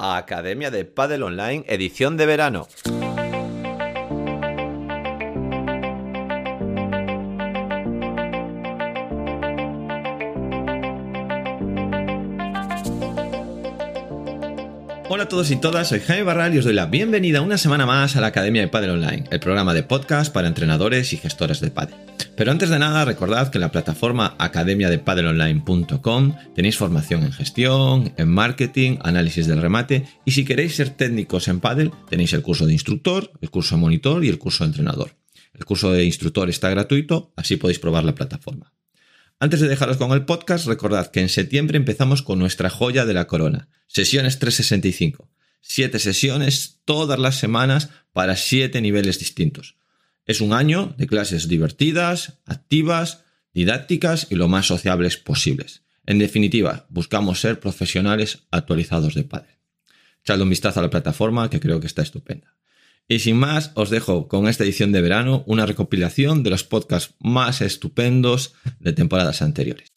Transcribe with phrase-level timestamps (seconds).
[0.00, 2.68] a Academia de Padel Online, edición de verano.
[15.10, 17.84] Hola a todos y todas, soy Jaime Barral y os doy la bienvenida una semana
[17.84, 21.58] más a la Academia de Padel Online, el programa de podcast para entrenadores y gestores
[21.60, 21.96] de padel.
[22.38, 28.28] Pero antes de nada, recordad que en la plataforma academiadepadelonline.com tenéis formación en gestión, en
[28.28, 32.74] marketing, análisis del remate y si queréis ser técnicos en padel, tenéis el curso de
[32.74, 35.16] instructor, el curso de monitor y el curso de entrenador.
[35.52, 38.72] El curso de instructor está gratuito, así podéis probar la plataforma.
[39.40, 43.14] Antes de dejaros con el podcast, recordad que en septiembre empezamos con nuestra joya de
[43.14, 45.28] la corona, sesiones 365.
[45.60, 49.74] Siete sesiones todas las semanas para siete niveles distintos.
[50.28, 53.24] Es un año de clases divertidas, activas,
[53.54, 55.84] didácticas y lo más sociables posibles.
[56.04, 59.58] En definitiva, buscamos ser profesionales actualizados de padre.
[60.20, 62.54] Echadle un vistazo a la plataforma que creo que está estupenda.
[63.08, 67.14] Y sin más, os dejo con esta edición de verano una recopilación de los podcasts
[67.20, 69.90] más estupendos de temporadas anteriores.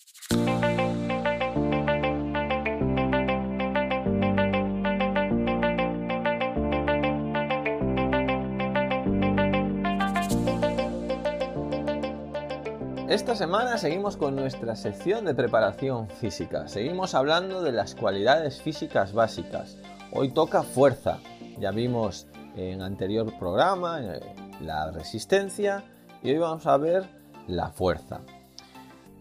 [13.12, 16.70] Esta semana seguimos con nuestra sección de preparación física.
[16.70, 19.78] Seguimos hablando de las cualidades físicas básicas.
[20.14, 21.20] Hoy toca fuerza.
[21.60, 24.22] Ya vimos en anterior programa, eh,
[24.62, 25.84] la resistencia,
[26.24, 27.04] y hoy vamos a ver
[27.50, 28.22] la fuerza.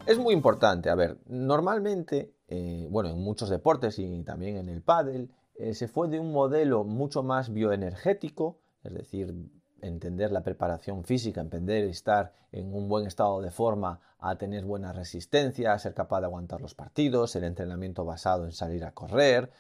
[0.07, 4.83] Es muy importante, a ver, normalmente, eh, bueno, en muchos deportes y también en el
[4.83, 9.35] pádel, eh, se fue de un modelo mucho más bioenergético, es decir,
[9.83, 14.93] entender la preparación física, entender estar en un buen estado de forma, a tener buena
[14.93, 19.51] resistencia, a ser capaz de aguantar los partidos, el entrenamiento basado en salir a correr,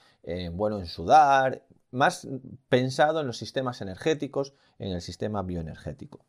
[0.52, 2.28] bueno, en sudar, más
[2.68, 6.20] pensado en los sistemas energéticos, en el sistema bioenergético.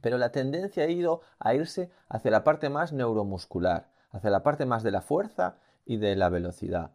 [0.00, 4.66] Pero la tendencia ha ido a irse hacia la parte más neuromuscular, hacia la parte
[4.66, 5.56] más de la fuerza
[5.86, 6.92] y de la velocidad.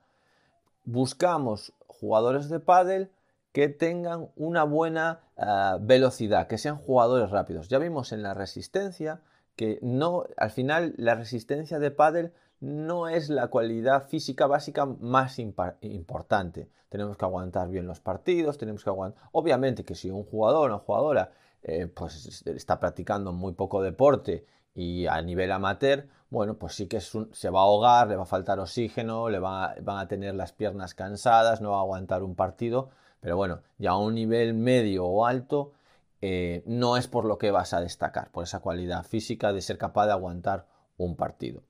[0.85, 3.11] Buscamos jugadores de pádel
[3.55, 7.69] que tengan una buena ah, velocidad, que sean jugadores rápidos.
[7.69, 9.21] Ya vimos en la resistencia
[9.55, 15.39] que no, al final la resistencia de pádel no es la cualidad física básica más
[15.39, 16.69] importante.
[16.89, 19.23] Tenemos que aguantar bien los partidos, tenemos que aguantar...
[19.31, 21.31] Obviamente que si un jugador o jugadora
[21.63, 26.99] eh, pues está practicando muy poco deporte y a nivel amateur, bueno, pues sí que
[26.99, 30.93] se va a ahogar, le va a faltar oxígeno, le van a tener las piernas
[30.93, 32.89] cansadas, no va a aguantar un partido,
[33.25, 35.73] pero bueno, ya a un nivel medio o alto
[36.21, 39.79] eh, no es por lo que vas a destacar, por esa cualidad física de ser
[39.79, 41.63] capaz de aguantar un partido.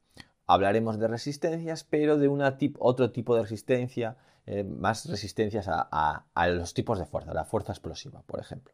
[0.47, 2.27] Hablaremos de resistencias, pero de
[2.79, 8.21] otro tipo de resistencia, eh, más resistencias a, los tipos de fuerza, la fuerza explosiva,
[8.23, 8.73] por ejemplo.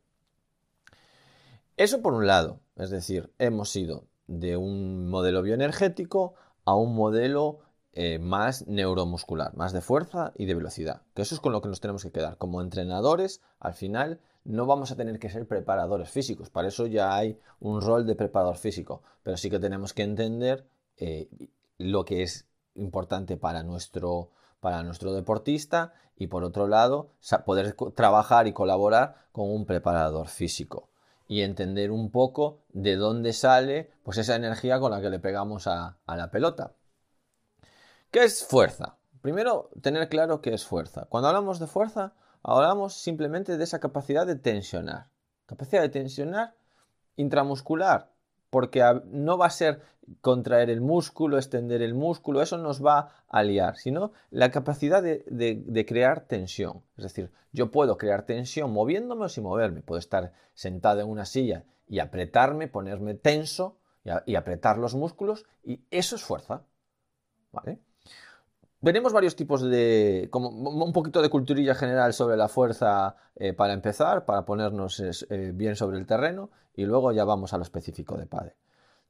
[1.78, 6.34] Eso por un lado, es decir, hemos ido de un modelo bioenergético
[6.66, 7.60] a un modelo
[7.94, 11.70] eh, más neuromuscular, más de fuerza y de velocidad, que eso es con lo que
[11.70, 12.38] nos tenemos que quedar.
[12.38, 17.16] Como entrenadores, al final no vamos a tener que ser preparadores físicos, para eso ya
[17.16, 20.66] hay un rol de preparador físico, pero sí que tenemos que entender
[20.98, 21.28] eh,
[21.78, 27.10] lo que es importante para nuestro, para nuestro deportista y por otro lado
[27.46, 30.90] poder trabajar y colaborar con un preparador físico
[31.28, 35.68] y entender un poco de dónde sale pues esa energía con la que le pegamos
[35.68, 36.74] a, a la pelota.
[38.12, 38.98] ¿Qué es fuerza?
[39.22, 41.06] Primero, tener claro qué es fuerza.
[41.06, 42.14] Cuando hablamos de fuerza,
[42.44, 45.08] hablamos simplemente de esa capacidad de tensionar.
[45.46, 46.54] Capacidad de tensionar
[47.16, 48.12] intramuscular,
[48.50, 49.82] porque no va a ser
[50.20, 55.86] contraer el músculo, extender el músculo, eso nos va a liar, sino la capacidad de,
[55.88, 56.84] crear tensión.
[56.98, 61.24] Es decir, yo puedo crear tensión moviéndome o sin moverme, puedo estar sentado en una
[61.24, 63.78] silla y apretarme, ponerme tenso
[64.26, 66.66] y, apretar los músculos y eso es fuerza.
[67.54, 67.80] ¿Vale?
[68.84, 73.74] Veremos varios tipos de, como un poquito de culturilla general sobre la fuerza eh, para
[73.74, 78.18] empezar, para ponernos eh, bien sobre el terreno y luego ya vamos a lo específico
[78.18, 78.54] de pádel.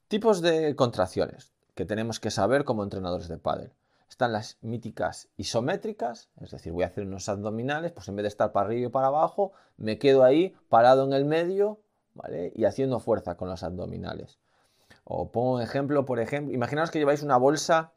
[0.09, 3.71] Tipos de contracciones que tenemos que saber como entrenadores de pádel.
[4.09, 8.27] Están las míticas isométricas, es decir, voy a hacer unos abdominales, pues en vez de
[8.27, 11.79] estar para arriba y para abajo, me quedo ahí parado en el medio,
[12.13, 12.51] ¿vale?
[12.57, 14.37] Y haciendo fuerza con los abdominales.
[15.05, 17.93] O pongo un ejemplo, por ejemplo, imaginaos que lleváis una bolsa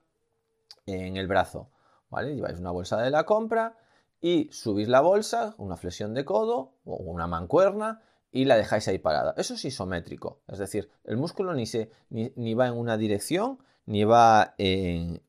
[0.86, 1.70] en el brazo,
[2.10, 2.34] ¿vale?
[2.34, 3.76] Lleváis una bolsa de la compra
[4.20, 8.98] y subís la bolsa, una flexión de codo o una mancuerna y la dejáis ahí
[8.98, 9.34] parada.
[9.36, 14.04] Eso es isométrico, es decir, el músculo ni, se, ni, va en una dirección ni
[14.04, 15.20] va en,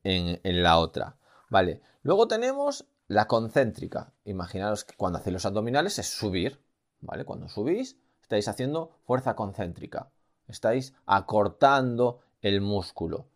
[0.42, 1.16] la otra,
[1.50, 1.80] ¿vale?
[2.02, 6.60] Luego tenemos La concéntrica, imaginaros que cuando hacéis los abdominales es subir,
[7.00, 7.24] ¿vale?
[7.24, 10.10] Cuando subís, estáis haciendo fuerza concéntrica,
[10.48, 13.28] estáis acortando el músculo.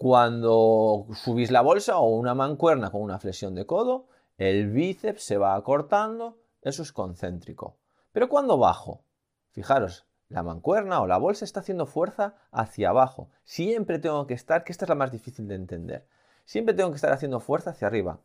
[0.00, 4.06] Cuando subís la bolsa o una mancuerna con una flexión de codo,
[4.36, 7.78] el bíceps se va acortando, eso es concéntrico.
[8.12, 9.02] Pero cuando bajo,
[9.50, 13.30] fijaros, la mancuerna o la bolsa está haciendo fuerza hacia abajo.
[13.42, 16.06] Siempre tengo que estar, que esta es la más difícil de entender,
[16.44, 18.20] siempre tengo que estar haciendo fuerza hacia arriba.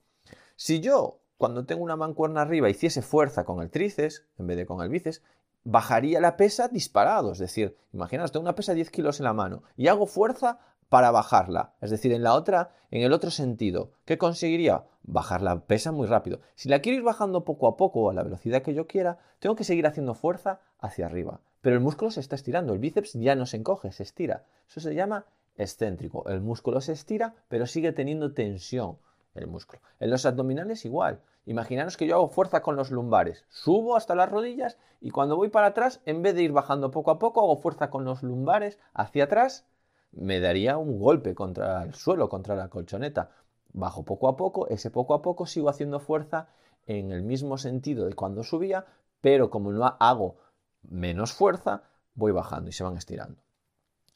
[0.55, 4.67] Si yo, cuando tengo una mancuerna arriba, hiciese fuerza con el tríceps en vez de
[4.67, 5.23] con el bíceps,
[5.63, 7.31] bajaría la pesa disparado.
[7.31, 10.59] Es decir, imaginaos, tengo una pesa de 10 kilos en la mano y hago fuerza
[10.93, 11.73] para bajarla.
[11.81, 13.93] Es decir, en la otra, en el otro sentido.
[14.05, 14.83] ¿Qué conseguiría?
[15.01, 16.39] Bajar la pesa muy rápido.
[16.53, 19.55] Si la quiero ir bajando poco a poco a la velocidad que yo quiera, tengo
[19.55, 21.39] que seguir haciendo fuerza hacia arriba.
[21.61, 24.45] Pero el músculo se está estirando, el bíceps ya no se encoge, se estira.
[24.67, 25.25] Eso se llama
[25.57, 26.29] excéntrico.
[26.29, 28.99] El músculo se estira, pero sigue teniendo tensión
[29.33, 29.81] el músculo.
[29.99, 31.21] En los abdominales igual.
[31.47, 33.45] Imaginaros que yo hago fuerza con los lumbares.
[33.49, 37.09] Subo hasta las rodillas y cuando voy para atrás, en vez de ir bajando poco
[37.09, 39.65] a poco, hago fuerza con los lumbares hacia atrás.
[40.13, 43.31] Me daría un golpe contra el suelo, contra la colchoneta.
[43.73, 46.49] Bajo poco a poco, ese poco a poco sigo haciendo fuerza
[46.85, 48.85] en el mismo sentido de cuando subía,
[49.21, 50.37] pero como no hago
[50.83, 51.83] menos fuerza,
[52.13, 53.41] voy bajando y se van estirando.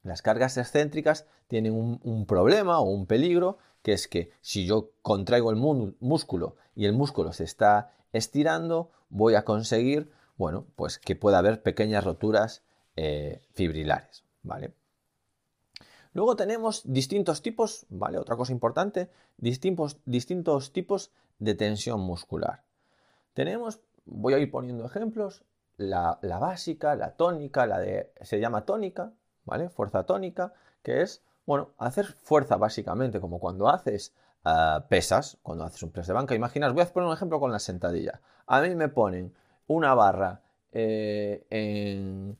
[0.03, 5.49] Las cargas excéntricas tienen un, problema o un peligro, que es que si yo contraigo
[5.49, 11.39] el músculo y el músculo se está estirando, voy a conseguir, bueno, pues que pueda
[11.39, 12.63] haber pequeñas roturas
[12.95, 14.73] eh, fibrilares, ¿vale?
[16.17, 18.17] Luego tenemos distintos tipos, ¿vale?
[18.17, 22.63] Otra cosa importante, distintos, distintos tipos de tensión muscular.
[23.35, 25.43] Tenemos, voy a ir poniendo ejemplos,
[25.77, 29.11] la, la básica, la tónica, la de, se llama tónica,
[29.45, 29.69] ¿vale?
[29.69, 34.11] Fuerza tónica, que es, bueno, hacer fuerza básicamente, como cuando haces
[34.43, 36.33] ah, pesas, cuando haces un press de banca.
[36.33, 38.21] Imaginas, voy a poner un ejemplo con la sentadilla.
[38.47, 39.35] A mí me ponen
[39.67, 40.41] una barra
[40.71, 42.39] eh, en...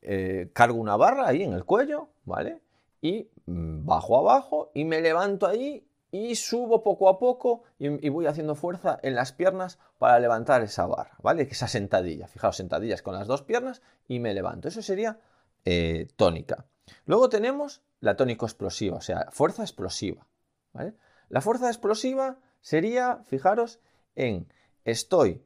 [0.00, 2.62] Eh, cargo una barra ahí en el cuello, ¿vale?
[3.00, 8.26] Y mm, bajo abajo y me levanto ahí y subo poco a poco y, voy
[8.26, 11.48] haciendo fuerza en las piernas para levantar esa barra, ¿vale?
[11.50, 12.26] Esa sentadilla.
[12.26, 14.68] Fijaos, sentadillas con las dos piernas y me levanto.
[14.68, 15.20] Eso sería
[15.64, 16.66] eh, tónica.
[17.06, 20.26] Luego tenemos la tónico explosiva, o sea, fuerza explosiva.
[21.28, 23.80] La fuerza explosiva sería, fijaros,
[24.14, 24.52] en
[24.84, 25.44] estoy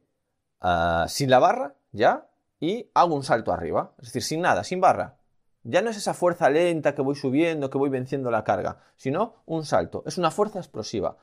[0.61, 2.29] ah, sin la barra, ¿ya?
[2.59, 5.17] Y hago un salto arriba, es decir, sin nada, sin barra.
[5.67, 9.33] Ya no es esa fuerza lenta que voy subiendo, que voy venciendo la carga, sino
[9.47, 10.03] un salto.
[10.05, 11.17] Es una fuerza explosiva.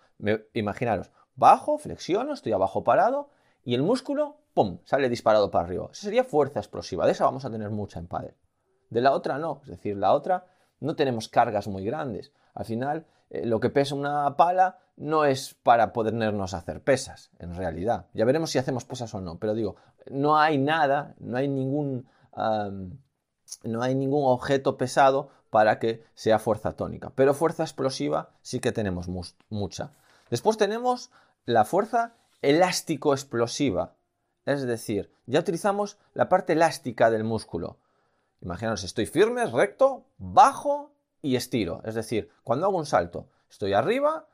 [0.53, 3.31] imaginaros, bajo, flexiono, estoy abajo parado
[3.63, 5.89] y el músculo, ¡pum!, sale disparado para arriba.
[5.93, 7.07] Esa sería fuerza explosiva.
[7.07, 8.35] De esa vamos a tener mucha en.
[8.91, 10.47] De la otra no, es decir, la otra
[10.81, 12.33] no tenemos cargas muy grandes.
[12.55, 17.55] Al final, eh, lo que pesa una pala no es para podernos hacer pesas, en
[17.55, 18.07] realidad.
[18.13, 19.77] Ya veremos si hacemos pesas o no, pero digo,
[20.11, 22.09] no hay nada, no hay ningún,
[23.63, 27.11] no hay ningún objeto pesado para que sea fuerza tónica.
[27.15, 29.09] Pero fuerza explosiva sí que tenemos
[29.49, 29.93] mucha.
[30.31, 31.11] Después tenemos
[31.45, 33.95] la fuerza elástico-explosiva.
[34.47, 37.79] Es decir, ya utilizamos la parte elástica del músculo.
[38.41, 41.81] Imaginaos, estoy firme, recto, bajo y estiro.
[41.85, 44.27] Es decir, cuando hago un salto, estoy arriba,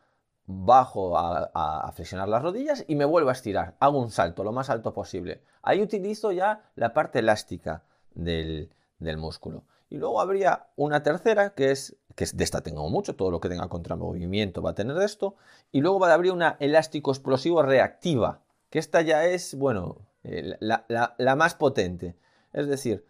[0.47, 3.75] bajo a, flexionar las rodillas y me vuelvo a estirar.
[3.81, 5.43] Hago un salto lo más alto posible.
[5.63, 7.83] Ahí utilizo ya la parte elástica
[8.15, 9.65] del, músculo.
[9.91, 13.49] Y luego habría una tercera, que es, que de esta tengo mucho, todo lo que
[13.49, 15.37] tenga contra movimiento va a tener esto.
[15.73, 20.57] Y luego va a haber una elástico explosivo reactiva, que esta ya es, bueno, eh,
[20.61, 22.17] la más potente.
[22.53, 23.05] Es decir,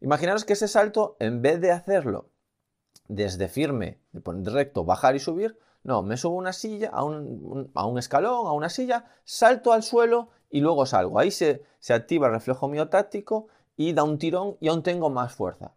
[0.00, 2.30] Imaginaros que ese salto, en vez de hacerlo
[3.08, 7.04] desde firme, de poner recto, bajar y subir, no, me subo a una silla, a
[7.04, 11.18] un, a un, escalón, a una silla, salto al suelo y luego salgo.
[11.18, 15.32] Ahí se, se activa el reflejo miotáctico y da un tirón y aún tengo más
[15.32, 15.72] fuerza.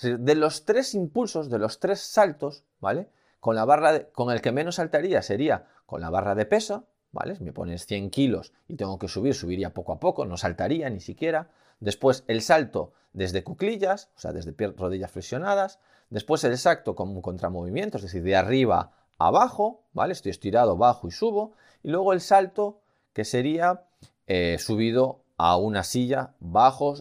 [0.00, 3.08] De los tres impulsos, de los tres saltos, ¿vale?
[3.40, 7.36] Con la barra con el que menos saltaría sería con la barra de peso, ¿vale?
[7.40, 11.00] Me pones 100 kilos y tengo que subir, subiría poco a poco, no saltaría ni
[11.00, 11.50] siquiera.
[11.78, 15.78] Después el salto desde cuclillas, o sea, desde rodillas flexionadas.
[16.10, 20.12] Después el salto con un contramovimiento, es decir, de arriba abajo, ¿vale?
[20.12, 21.52] Estoy estirado, bajo y subo.
[21.82, 22.80] Y luego el salto
[23.12, 23.84] que sería
[24.26, 26.96] eh, subido a una silla, bajo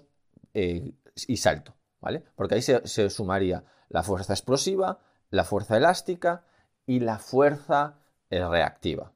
[0.54, 0.94] eh,
[1.28, 2.24] y salto, ¿vale?
[2.36, 6.46] Porque ahí se, sumaría la fuerza explosiva, la fuerza elástica
[6.86, 9.14] y la fuerza eh, reactiva.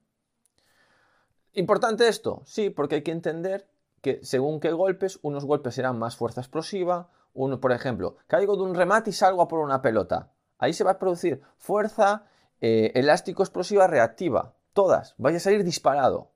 [1.53, 2.41] ¿Importante esto?
[2.45, 3.69] Sí, porque hay que entender
[4.01, 8.63] que según qué golpes, unos golpes serán más fuerza explosiva, uno, por ejemplo, caigo de
[8.63, 10.31] un remate y salgo a por una pelota.
[10.57, 12.25] Ahí se va a producir fuerza
[12.61, 16.31] eh, elástico explosiva reactiva, todas, vaya a salir disparado.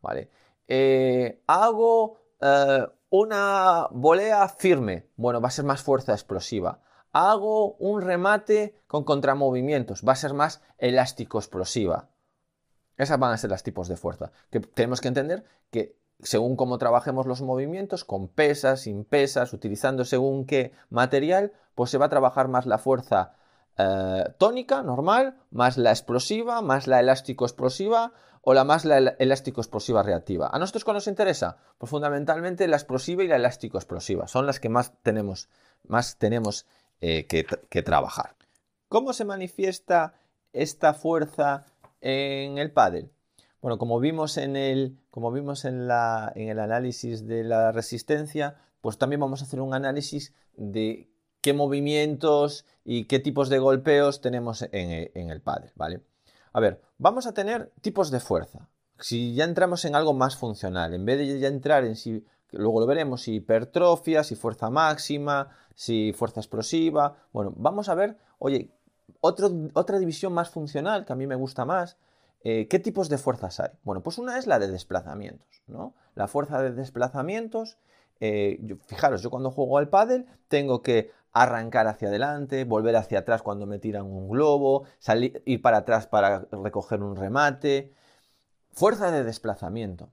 [0.00, 0.30] ¿vale?
[1.46, 2.18] Hago
[3.10, 6.80] una volea firme, bueno, va a ser más fuerza explosiva.
[7.12, 12.08] Hago un remate con contramovimientos, va a ser más elástico explosiva.
[12.96, 14.30] Esas van a ser los tipos de fuerza.
[14.50, 20.04] Que tenemos que entender que según cómo trabajemos los movimientos, con pesas, sin pesas, utilizando
[20.04, 23.34] según qué material, pues se va a trabajar más la fuerza
[23.78, 28.12] eh, tónica, normal, más la explosiva, más la elástico explosiva
[28.42, 30.48] o la más la elástico explosiva reactiva.
[30.52, 31.58] ¿A nosotros cuál nos interesa?
[31.78, 34.28] Pues fundamentalmente la explosiva y la elástico explosiva.
[34.28, 35.48] Son las que más tenemos,
[35.86, 36.66] más tenemos
[37.00, 38.36] eh, que, trabajar.
[38.88, 40.14] ¿Cómo se manifiesta
[40.52, 41.64] esta fuerza
[42.00, 43.10] en el pádel?
[43.60, 48.56] Bueno, como vimos en el, como vimos en, la, en el análisis de la resistencia,
[48.80, 54.20] pues también vamos a hacer un análisis de qué movimientos y qué tipos de golpeos
[54.20, 56.00] tenemos en, el pádel, ¿vale?
[56.52, 58.68] A ver, vamos a tener tipos de fuerza.
[58.98, 62.80] Si ya entramos en algo más funcional, en vez de ya entrar en si, luego
[62.80, 68.70] lo veremos, si hipertrofia, si fuerza máxima, si fuerza explosiva, bueno, vamos a ver, oye,
[69.20, 71.96] otra división más funcional que a mí me gusta más,
[72.42, 73.70] eh, ¿Qué tipos de fuerzas hay?
[73.82, 75.94] Bueno, pues una es la de desplazamientos, ¿no?
[76.14, 77.76] La fuerza de desplazamientos,
[78.18, 83.42] eh, fijaros, yo cuando juego al pádel tengo que arrancar hacia adelante, volver hacia atrás
[83.42, 87.94] cuando me tiran un globo, salir, ir para atrás para recoger un remate.
[88.72, 90.10] Fuerza de desplazamiento.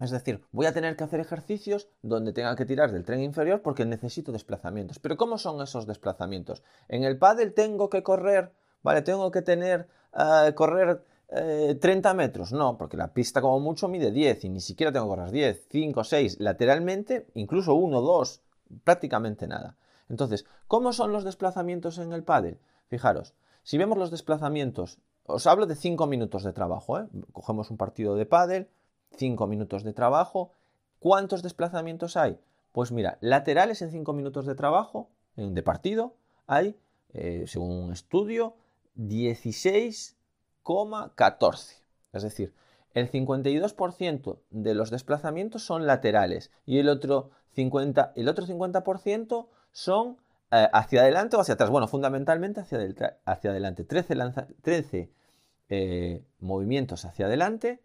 [0.00, 3.60] Es decir, voy a tener que hacer ejercicios donde tenga que tirar del tren inferior
[3.60, 4.98] porque necesito desplazamientos.
[4.98, 6.62] Pero ¿cómo son esos desplazamientos?
[6.88, 8.50] En el pádel tengo que correr,
[8.82, 9.02] ¿vale?
[9.02, 14.10] Tengo que tener, eh, correr 30 eh, metros, no, porque la pista como mucho mide
[14.10, 18.40] 10 y ni siquiera tengo que correr 10, 5, 6, lateralmente, incluso 1, 2,
[18.82, 19.76] prácticamente nada.
[20.10, 22.58] Entonces, ¿cómo son los desplazamientos en el pádel?
[22.88, 27.06] Fijaros, si vemos los desplazamientos, os hablo de 5 minutos de trabajo, ¿eh?
[27.32, 28.68] cogemos un partido de pádel,
[29.16, 30.52] 5 minutos de trabajo,
[30.98, 32.38] ¿cuántos desplazamientos hay?
[32.72, 36.14] Pues mira, laterales en 5 minutos de trabajo, de partido,
[36.46, 36.76] hay,
[37.14, 38.56] eh, según un estudio,
[38.96, 40.16] 16
[41.14, 41.76] 14.
[42.12, 42.52] Es decir,
[42.94, 48.84] el 52% de los desplazamientos son laterales y el otro 50%, el otro 50
[49.72, 50.18] son
[50.50, 51.70] eh, hacia adelante o hacia atrás.
[51.70, 52.78] Bueno, fundamentalmente hacia,
[53.24, 53.84] hacia adelante.
[53.84, 54.16] 13,
[54.62, 55.12] 13
[55.68, 57.80] eh, movimientos hacia adelante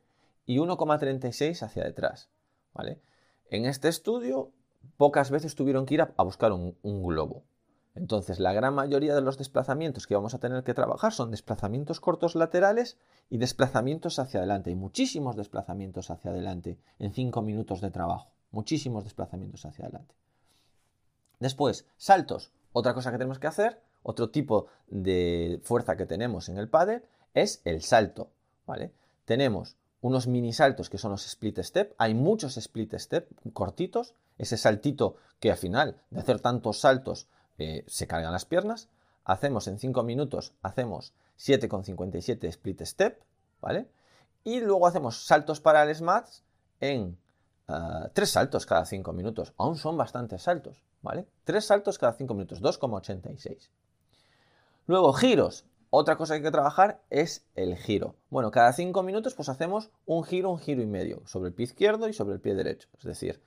[0.46, 2.30] y 1,36 hacia detrás.
[2.74, 3.02] ¿vale?
[3.50, 4.52] En este estudio,
[4.98, 7.44] pocas veces tuvieron que ir a, buscar un globo.
[7.96, 12.02] Entonces, la gran mayoría de los desplazamientos que vamos a tener que trabajar son desplazamientos
[12.02, 12.98] cortos laterales
[13.30, 14.70] y desplazamientos hacia adelante.
[14.70, 18.34] Hay muchísimos desplazamientos hacia adelante en 5 minutos de trabajo.
[18.52, 20.14] Muchísimos desplazamientos hacia adelante.
[21.40, 22.52] Después, saltos.
[22.74, 27.04] Otra cosa que tenemos que hacer, otro tipo de fuerza que tenemos en el pádel
[27.34, 28.30] es el salto.
[29.26, 31.96] Tenemos unos mini saltos que son los split step.
[31.98, 34.14] Hay muchos split step cortitos.
[34.38, 37.28] Ese saltito que al final de hacer tantos saltos
[37.58, 38.90] eh, se cargan las piernas,
[39.24, 43.22] hacemos en 5 minutos, hacemos 7,57 split step,
[43.62, 43.90] ¿vale?
[44.44, 46.44] Y luego hacemos saltos parales mats
[46.80, 47.18] en
[47.68, 49.54] 3 ah, saltos cada 5 minutos.
[49.58, 50.84] Aún son bastantes saltos,
[51.44, 53.70] 3 saltos cada 5 minutos, 2,86.
[54.88, 55.66] Luego giros.
[55.90, 58.16] Otra cosa que hay que trabajar es el giro.
[58.30, 61.66] Bueno, cada 5 minutos pues hacemos un giro, un giro y medio sobre el pie
[61.66, 62.90] izquierdo y sobre el pie derecho.
[62.98, 63.42] Es decir,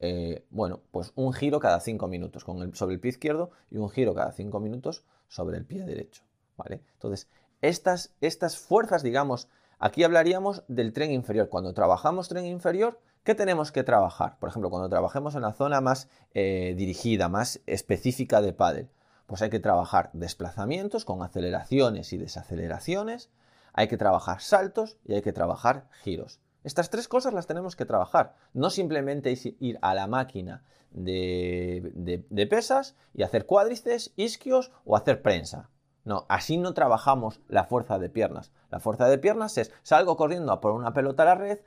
[0.00, 4.14] eh, bueno, pues un giro cada 5 minutos sobre el pie izquierdo y un giro
[4.14, 6.24] cada 5 minutos sobre el pie derecho.
[6.56, 6.82] ¿vale?
[6.94, 7.28] Entonces,
[7.60, 11.48] estas, estas fuerzas, digamos, aquí hablaríamos del tren inferior.
[11.48, 14.38] Cuando trabajamos tren inferior, ¿qué tenemos que trabajar?
[14.38, 18.90] Por ejemplo, cuando trabajemos en la zona más eh, dirigida, más específica de pádel,
[19.26, 23.30] pues hay que trabajar desplazamientos con aceleraciones y desaceleraciones,
[23.72, 26.40] hay que trabajar saltos y hay que trabajar giros.
[26.64, 28.36] Estas tres cosas las tenemos que trabajar.
[28.52, 35.70] No simplemente ir a la máquina de, pesas y hacer cuádriceps, isquios o hacer prensa.
[36.04, 38.52] No, así no trabajamos la fuerza de piernas.
[38.70, 41.60] La fuerza de piernas es salgo corriendo a por una pelota a la red,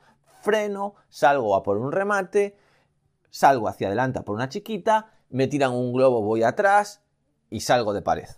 [0.46, 2.56] freno, salgo a por un remate,
[3.30, 7.02] salgo hacia adelante a por una chiquita, me tiran un globo, voy atrás
[7.50, 8.28] y salgo de pared.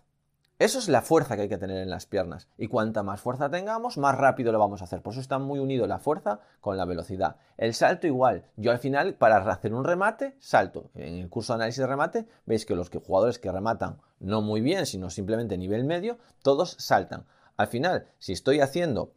[0.59, 2.49] Eso es la fuerza que hay que tener en las piernas.
[2.57, 5.03] Y cuanta más fuerza tengamos, más rápido lo vamos a hacer.
[5.03, 7.37] Por eso está muy unido la fuerza con la velocidad.
[7.59, 8.47] El salto igual.
[8.57, 10.91] Yo al final, para hacer un remate, salto.
[10.95, 14.63] En el curso de análisis de remate, veis que los jugadores que rematan no muy
[14.63, 17.27] bien, sino simplemente nivel medio, todos saltan.
[17.59, 19.13] Al final, si estoy haciendo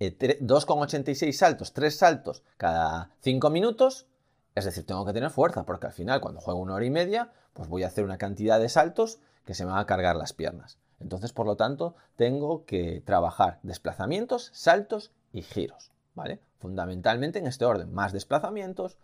[0.00, 4.06] 2,86 eh, saltos, 3 saltos cada 5 minutos,
[4.54, 7.32] es decir, tengo que tener fuerza, porque al final, cuando juego una hora y media,
[7.52, 10.32] pues voy a hacer una cantidad de saltos que se me van a cargar las
[10.32, 10.78] piernas.
[11.00, 15.92] Entonces, por lo tanto, tengo que trabajar desplazamientos, saltos y giros.
[16.14, 16.40] ¿vale?
[16.58, 18.96] Fundamentalmente en este orden, más desplazamientos,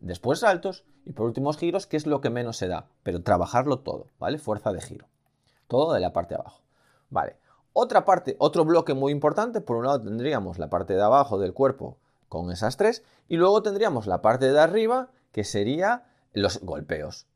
[0.00, 3.80] después saltos y por últimos giros, que es lo que menos se da, pero trabajarlo
[3.80, 4.38] todo, ¿vale?
[4.38, 5.06] Fuerza de giro.
[5.68, 6.60] Todo de la parte de abajo.
[7.10, 7.36] Vale.
[7.76, 11.52] Otra parte, otro bloque muy importante, por un lado tendríamos la parte de abajo del
[11.52, 17.26] cuerpo con esas tres y luego tendríamos la parte de arriba que sería los golpeos.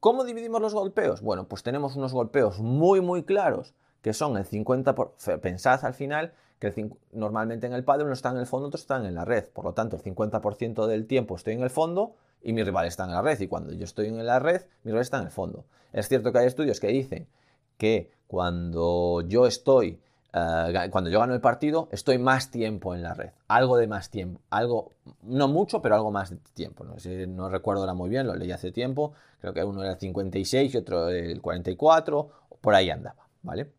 [0.00, 1.20] ¿Cómo dividimos los golpeos?
[1.20, 5.12] Bueno, pues tenemos unos golpeos muy muy claros que son el 50%, por,
[5.42, 8.96] pensad al final que normalmente en el padre uno está en el fondo, otro está
[8.96, 12.54] en la red, por lo tanto el 50% del tiempo estoy en el fondo y
[12.54, 15.02] mi rival está en la red y cuando yo estoy en la red, mi rival
[15.02, 15.66] está en el fondo.
[15.92, 17.28] Es cierto que hay estudios que dicen
[17.76, 19.98] que cuando yo estoy,
[20.32, 24.08] eh, cuando yo gano el partido, estoy más tiempo en la red, algo de más
[24.08, 24.92] tiempo, algo,
[25.24, 26.84] no mucho, pero algo más de tiempo.
[26.84, 30.72] No, recuerdo ahora muy bien, lo leí hace tiempo, creo que uno era el 56
[30.72, 33.72] y otro el 44, por ahí andaba, ¿vale?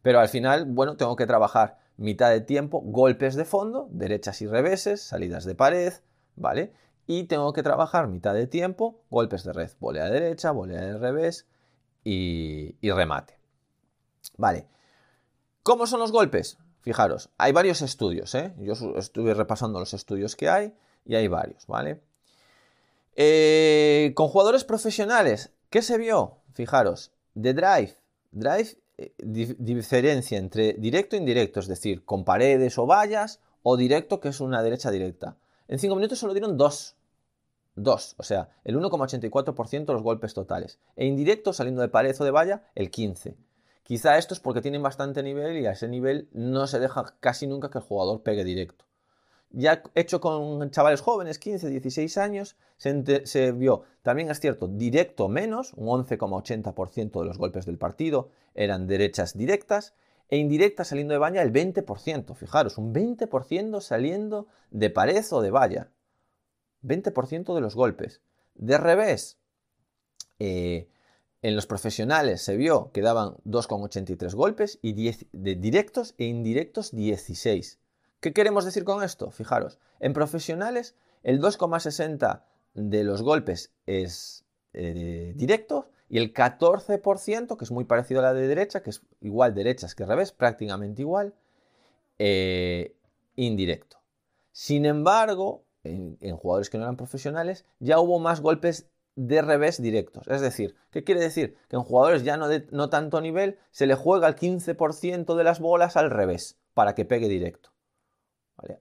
[0.00, 4.46] Pero al final, bueno, tengo que trabajar mitad de tiempo, golpes de fondo, derechas y
[4.46, 5.92] reveses, salidas de pared,
[6.34, 6.72] ¿vale?
[7.06, 10.96] Y tengo que trabajar mitad de tiempo, golpes de red, volea de derecha, volea de
[10.96, 11.46] revés
[12.04, 13.37] y remate.
[14.38, 14.66] Vale.
[15.62, 16.56] ¿Cómo son los golpes?
[16.80, 18.54] Fijaros, hay varios estudios, ¿eh?
[18.58, 20.72] Yo estuve repasando los estudios que hay
[21.04, 22.00] y hay varios, ¿vale?
[23.16, 26.38] Eh, con jugadores profesionales, ¿qué se vio?
[26.54, 27.96] Fijaros, de drive.
[28.30, 34.20] Drive eh, diferencia entre directo e indirecto, es decir, con paredes o vallas, o directo,
[34.20, 35.36] que es una derecha directa.
[35.66, 36.94] En 5 minutos solo dieron dos.
[37.74, 40.78] Dos, o sea, el 1,84% de los golpes totales.
[40.96, 43.34] E indirecto, saliendo de pared o de valla, el 15%.
[43.88, 47.46] Quizá esto es porque tienen bastante nivel y a ese nivel no se deja casi
[47.46, 48.84] nunca que el jugador pegue directo.
[49.48, 55.72] Ya hecho con chavales jóvenes, 15, 16 años, se, vio, también es cierto, directo menos,
[55.72, 59.94] un 11,80% de los golpes del partido eran derechas directas,
[60.28, 65.50] e indirectas saliendo de valla el 20%, fijaros, un 20% saliendo de pared o de
[65.50, 65.90] valla.
[66.82, 68.20] 20% de los golpes.
[68.54, 69.38] De revés,
[70.38, 70.90] eh,
[71.42, 74.92] en los profesionales se vio que daban 2,83 golpes y
[75.32, 77.78] de directos e indirectos 16.
[78.20, 79.30] ¿Qué queremos decir con esto?
[79.30, 82.42] Fijaros, en profesionales el 2,60
[82.74, 88.34] de los golpes es eh, directo y el 14%, que es muy parecido a la
[88.34, 91.34] de derecha, que es igual derechas que revés, prácticamente igual,
[92.18, 92.96] eh,
[93.36, 93.98] indirecto.
[94.52, 98.88] Sin embargo, en, jugadores que no eran profesionales, ya hubo más golpes
[99.18, 100.28] de revés directos.
[100.28, 101.56] Es decir, ¿qué quiere decir?
[101.68, 105.44] Que en jugadores ya no de no tanto nivel se le juega el 15% de
[105.44, 107.70] las bolas al revés para que pegue directo.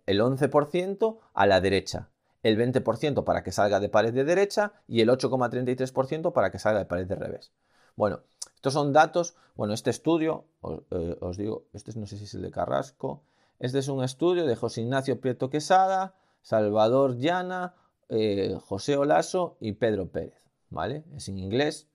[0.05, 2.11] El 11% a la derecha,
[2.43, 6.79] el 20% para que salga de pared de derecha y el 8,33% para que salga
[6.79, 7.51] de pared de revés.
[7.95, 8.21] Bueno,
[8.53, 12.43] estos son datos, bueno, este estudio, os, eh, digo, este no sé si es el
[12.43, 13.23] de Carrasco,
[13.57, 17.73] este es un estudio de José Ignacio Prieto Quesada, Salvador Llana,
[18.09, 21.03] eh, José Olaso y Pedro Pérez, ¿vale?
[21.15, 21.87] Es en inglés,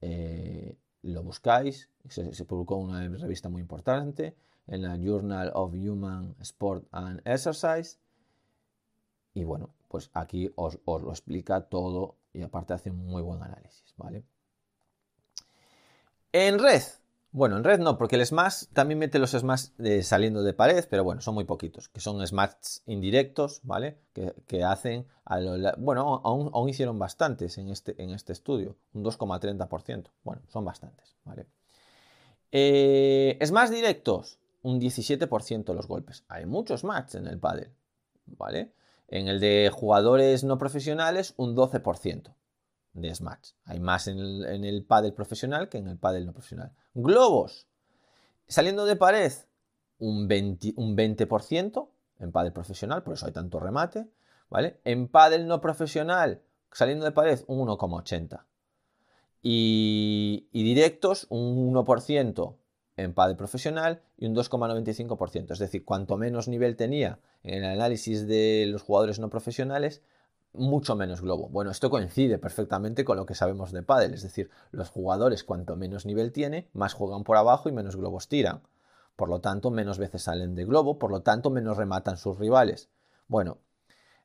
[0.00, 4.36] eh, lo buscáis, se, publicó una revista muy importante,
[4.66, 7.98] en la Journal of Human Sport and Exercise,
[9.34, 13.42] y bueno, pues aquí os, os lo explica todo y aparte hace un muy buen
[13.42, 14.24] análisis, ¿vale?
[16.32, 16.82] En red,
[17.32, 19.68] bueno, en red no, porque el smash también mete los smash
[20.02, 23.98] saliendo de pared, pero bueno, son muy poquitos, que son smash indirectos, ¿vale?
[24.12, 25.38] Que, hacen, a
[25.78, 31.46] bueno, aún, hicieron bastantes en este, en este estudio, un 2,30%, bueno, son bastantes, ¿vale?
[32.50, 36.24] Eh, smash directos, un 17% de los golpes.
[36.28, 37.70] Hay muchos smash en el pádel,
[38.26, 38.72] ¿vale?
[39.06, 42.34] En el de jugadores no profesionales, un 12%
[42.92, 43.52] de Smash.
[43.64, 46.72] Hay más en el, en profesional que en el pádel no profesional.
[46.94, 47.68] Globos.
[48.48, 49.32] Saliendo de pared,
[49.98, 51.28] un 20%, un 20
[52.18, 54.08] en pádel profesional, por eso hay tanto remate.
[54.50, 54.80] ¿vale?
[54.84, 58.44] En pádel no profesional, saliendo de pared, un 1,80.
[59.42, 62.56] Y, y, directos, un 1%
[62.96, 65.52] en pádel profesional y un 2,95%.
[65.52, 70.02] Es decir, cuanto menos nivel tenía en el análisis de los jugadores no profesionales,
[70.52, 71.48] mucho menos globo.
[71.48, 75.76] Bueno, esto coincide perfectamente con lo que sabemos de pádel, es decir, los jugadores cuanto
[75.76, 78.62] menos nivel tiene, más juegan por abajo y menos globos tiran.
[79.16, 82.88] Por lo tanto, menos veces salen de globo, por lo tanto, menos rematan sus rivales.
[83.28, 83.58] Bueno,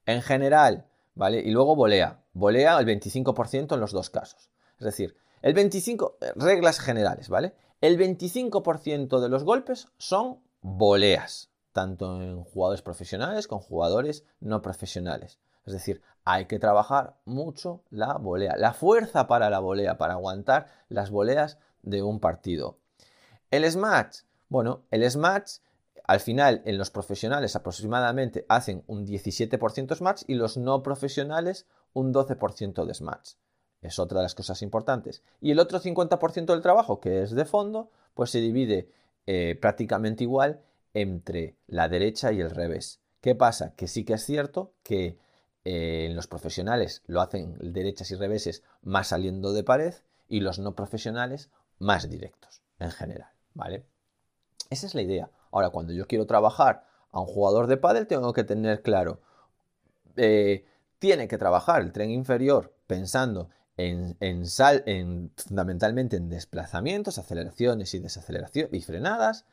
[0.05, 1.39] en general, ¿vale?
[1.39, 2.23] Y luego volea.
[2.33, 4.49] Volea el 25% en los dos casos.
[4.79, 7.55] Es decir, el 25, eh, reglas generales, ¿vale?
[7.81, 15.39] El 25% de los golpes son voleas, tanto en jugadores profesionales como jugadores no profesionales.
[15.65, 20.67] Es decir, hay que trabajar mucho la volea, la fuerza para la volea, para aguantar
[20.89, 22.77] las voleas de un partido.
[23.51, 25.57] El smash, bueno, el smash
[26.07, 32.13] al final, en los profesionales aproximadamente hacen un 17% SMART y los no profesionales un
[32.13, 33.25] 12% de SMART.
[33.81, 35.23] Es otra de las cosas importantes.
[35.41, 38.89] Y el otro 50% del trabajo, que es de fondo, pues se divide
[39.25, 40.61] eh, prácticamente igual
[40.93, 42.99] entre la derecha y el revés.
[43.21, 43.73] ¿Qué pasa?
[43.75, 45.17] Que sí que es cierto que
[45.65, 49.95] eh, los profesionales lo hacen derechas y reveses más saliendo de pared
[50.29, 51.49] y los no profesionales
[51.79, 53.83] más directos en general, ¿vale?
[54.69, 55.31] Esa es la idea.
[55.51, 59.21] Ahora, cuando yo quiero trabajar a un jugador de pádel, tengo que tener claro,
[60.17, 60.65] eh,
[60.99, 67.93] tiene que trabajar el tren inferior pensando en, en, sal, en, fundamentalmente en desplazamientos, aceleraciones
[67.95, 69.45] y desaceleraciones y frenadas,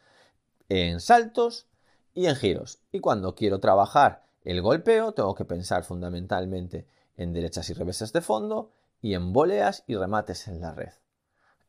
[0.69, 1.67] en saltos
[2.13, 2.81] y en giros.
[2.93, 8.21] Y cuando quiero trabajar el golpeo, tengo que pensar fundamentalmente en derechas y reveses de
[8.21, 10.93] fondo y en voleas y remates en la red.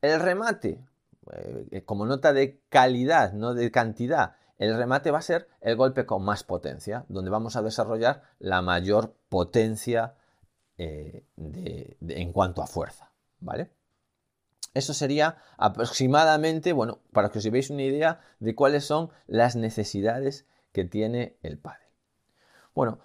[0.01, 0.85] El remate,
[1.31, 6.05] eh, como nota de calidad, no de cantidad, el remate va a ser el golpe
[6.05, 10.15] con más potencia, donde vamos a desarrollar la mayor potencia
[10.77, 13.71] eh, en cuanto a fuerza, ¿vale?
[14.73, 20.47] Eso sería aproximadamente, bueno, para que os llevéis una idea de cuáles son las necesidades
[20.71, 21.82] que tiene el pádel.
[22.73, 22.99] Bueno,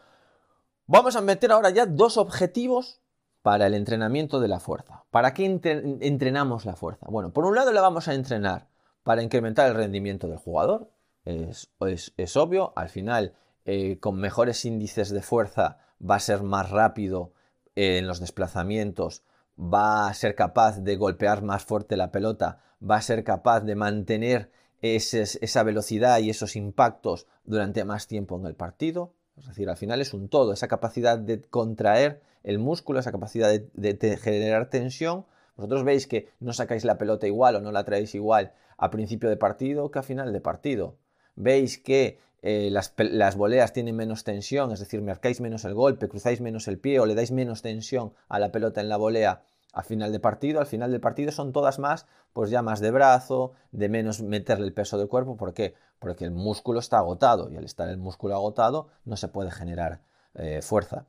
[0.87, 3.01] vamos a meter ahora ya dos objetivos
[3.43, 5.05] para el entrenamiento de la fuerza.
[5.11, 7.07] ¿Para qué entrenamos la fuerza?
[7.09, 8.69] Bueno, por un lado la vamos a entrenar
[9.03, 10.91] para incrementar el rendimiento del jugador.
[11.25, 17.33] Es, obvio, al final eh, con mejores índices de fuerza va a ser más rápido
[17.75, 19.23] en los desplazamientos,
[19.59, 23.77] va a ser capaz de golpear más fuerte la pelota, va a ser capaz de
[23.77, 24.51] mantener
[24.81, 29.13] esa velocidad y esos impactos durante más tiempo en el partido.
[29.41, 33.51] Es decir, al final es un todo, esa capacidad de contraer el músculo, esa capacidad
[33.51, 35.27] de, generar tensión.
[35.57, 39.29] Vosotros veis que no sacáis la pelota igual o no la traéis igual a principio
[39.29, 40.97] de partido que a final de partido.
[41.35, 46.09] Veis que eh, las, las, voleas tienen menos tensión, es decir, marcáis menos el golpe,
[46.09, 49.43] cruzáis menos el pie o le dais menos tensión a la pelota en la volea
[49.73, 50.61] a final de partido.
[50.61, 54.67] Al final del partido son todas más, pues ya más de brazo, de menos meterle
[54.67, 55.37] el peso del cuerpo.
[55.37, 55.75] ¿Por qué?
[55.99, 60.01] Porque el músculo está agotado y al estar el músculo agotado no se puede generar
[60.35, 61.07] eh, fuerza.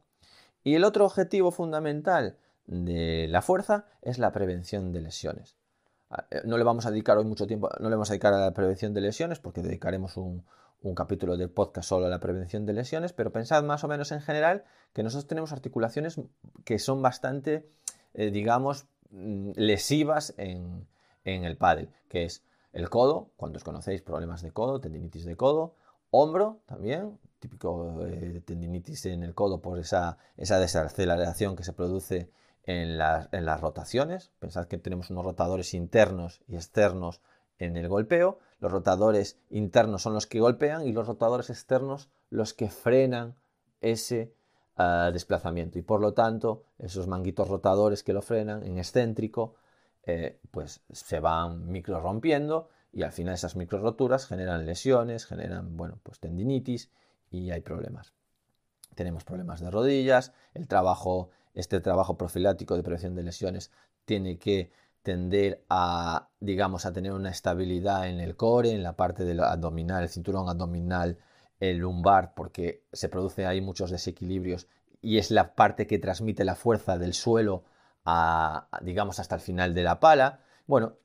[0.63, 5.57] Y el otro objetivo fundamental de la fuerza es la prevención de lesiones.
[6.09, 8.33] Ah, eh, no le vamos a dedicar hoy mucho tiempo, no le vamos a dedicar
[8.33, 10.43] a la prevención de lesiones porque dedicaremos un,
[10.81, 14.11] un capítulo del podcast solo a la prevención de lesiones, pero pensad más o menos
[14.11, 16.21] en general que nosotros tenemos articulaciones
[16.63, 17.67] que son bastante,
[18.13, 20.87] eh, digamos, mm, lesivas en,
[21.23, 22.43] el pádel, que es
[22.73, 25.75] el codo, cuando os conocéis problemas de codo, tendinitis de codo,
[26.09, 32.31] hombro también, típico eh, tendinitis en el codo por esa, esa desaceleración que se produce
[32.63, 34.31] en las rotaciones.
[34.39, 37.21] Pensad que tenemos unos rotadores internos y externos
[37.57, 38.39] en el golpeo.
[38.59, 43.35] Los rotadores internos son los que golpean y los rotadores externos los que frenan
[43.81, 44.33] ese
[45.11, 45.77] desplazamiento.
[45.77, 49.55] Y por lo tanto, esos manguitos rotadores que lo frenan en excéntrico,
[50.03, 55.75] eh, pues se van micro rompiendo y al final esas micro roturas generan lesiones, generan,
[55.75, 56.89] bueno, pues tendinitis
[57.29, 58.13] y hay problemas.
[58.95, 63.71] Tenemos problemas de rodillas, el trabajo, este trabajo profilático de prevención de lesiones
[64.05, 64.71] tiene que
[65.03, 70.03] tender a, digamos, a tener una estabilidad en el core, en la parte del abdominal,
[70.03, 71.17] el cinturón abdominal,
[71.59, 74.67] el lumbar, porque se producen ahí muchos desequilibrios
[75.01, 77.63] y es la parte que transmite la fuerza del suelo
[78.05, 80.41] a, digamos, hasta el final de la pala.
[80.67, 80.97] Bueno,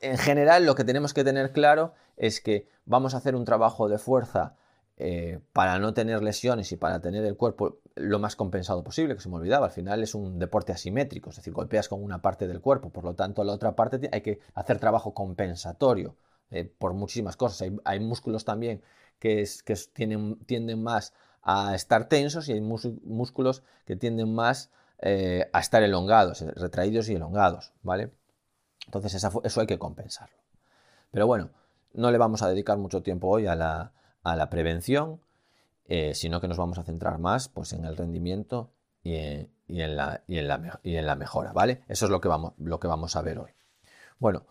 [0.00, 3.88] en general lo que tenemos que tener claro es que vamos a hacer un trabajo
[3.88, 4.56] de fuerza
[4.96, 9.22] eh, para no tener lesiones y para tener el cuerpo lo más compensado posible, que
[9.22, 12.46] se me olvidaba, al final es un deporte asimétrico, es decir, golpeas con una parte
[12.46, 16.16] del cuerpo, por lo tanto la otra parte hay que hacer trabajo compensatorio
[16.50, 17.70] eh, por muchísimas cosas.
[17.84, 18.82] Hay, músculos también
[19.20, 19.46] que,
[19.92, 25.82] tienen, tienden más a estar tensos y hay músculos que tienden más eh, a estar
[25.82, 28.12] elongados, retraídos y elongados, ¿vale?
[28.86, 30.36] Entonces eso hay que compensarlo.
[31.12, 31.50] Pero bueno,
[31.92, 35.20] no le vamos a dedicar mucho tiempo hoy a la, a la prevención,
[35.86, 38.70] eh, sino que nos vamos a centrar más pues, en el rendimiento
[39.02, 41.82] y en, la, y, en la, y en, la, mejora, ¿vale?
[41.88, 43.50] Eso es lo que, vamos, lo que vamos a ver hoy.
[44.18, 44.44] Bueno,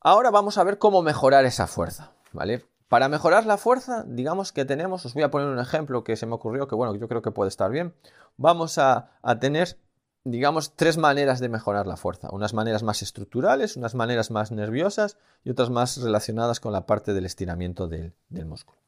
[0.00, 2.64] ahora vamos a ver cómo mejorar esa fuerza, ¿vale?
[2.94, 6.26] Para mejorar la fuerza, digamos que tenemos, os voy a poner un ejemplo que se
[6.26, 7.92] me ocurrió, que bueno, yo creo que puede estar bien.
[8.36, 9.76] Vamos a, tener,
[10.22, 12.28] digamos, tres maneras de mejorar la fuerza.
[12.30, 17.14] Unas maneras más estructurales, unas maneras más nerviosas y otras más relacionadas con la parte
[17.14, 18.12] del estiramiento del
[18.46, 18.78] músculo.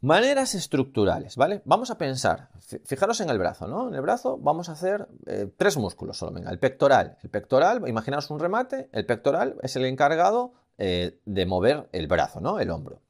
[0.00, 1.60] Maneras estructurales, ¿vale?
[1.66, 2.48] Vamos a pensar,
[2.86, 3.88] fijaros en el brazo, ¿no?
[3.88, 7.18] En el brazo vamos a hacer eh, tres músculos solo, venga, el pectoral.
[7.22, 12.40] El pectoral, imaginaos un remate, el pectoral es el encargado eh, de mover el brazo,
[12.40, 12.58] ¿no?
[12.58, 13.02] El hombro.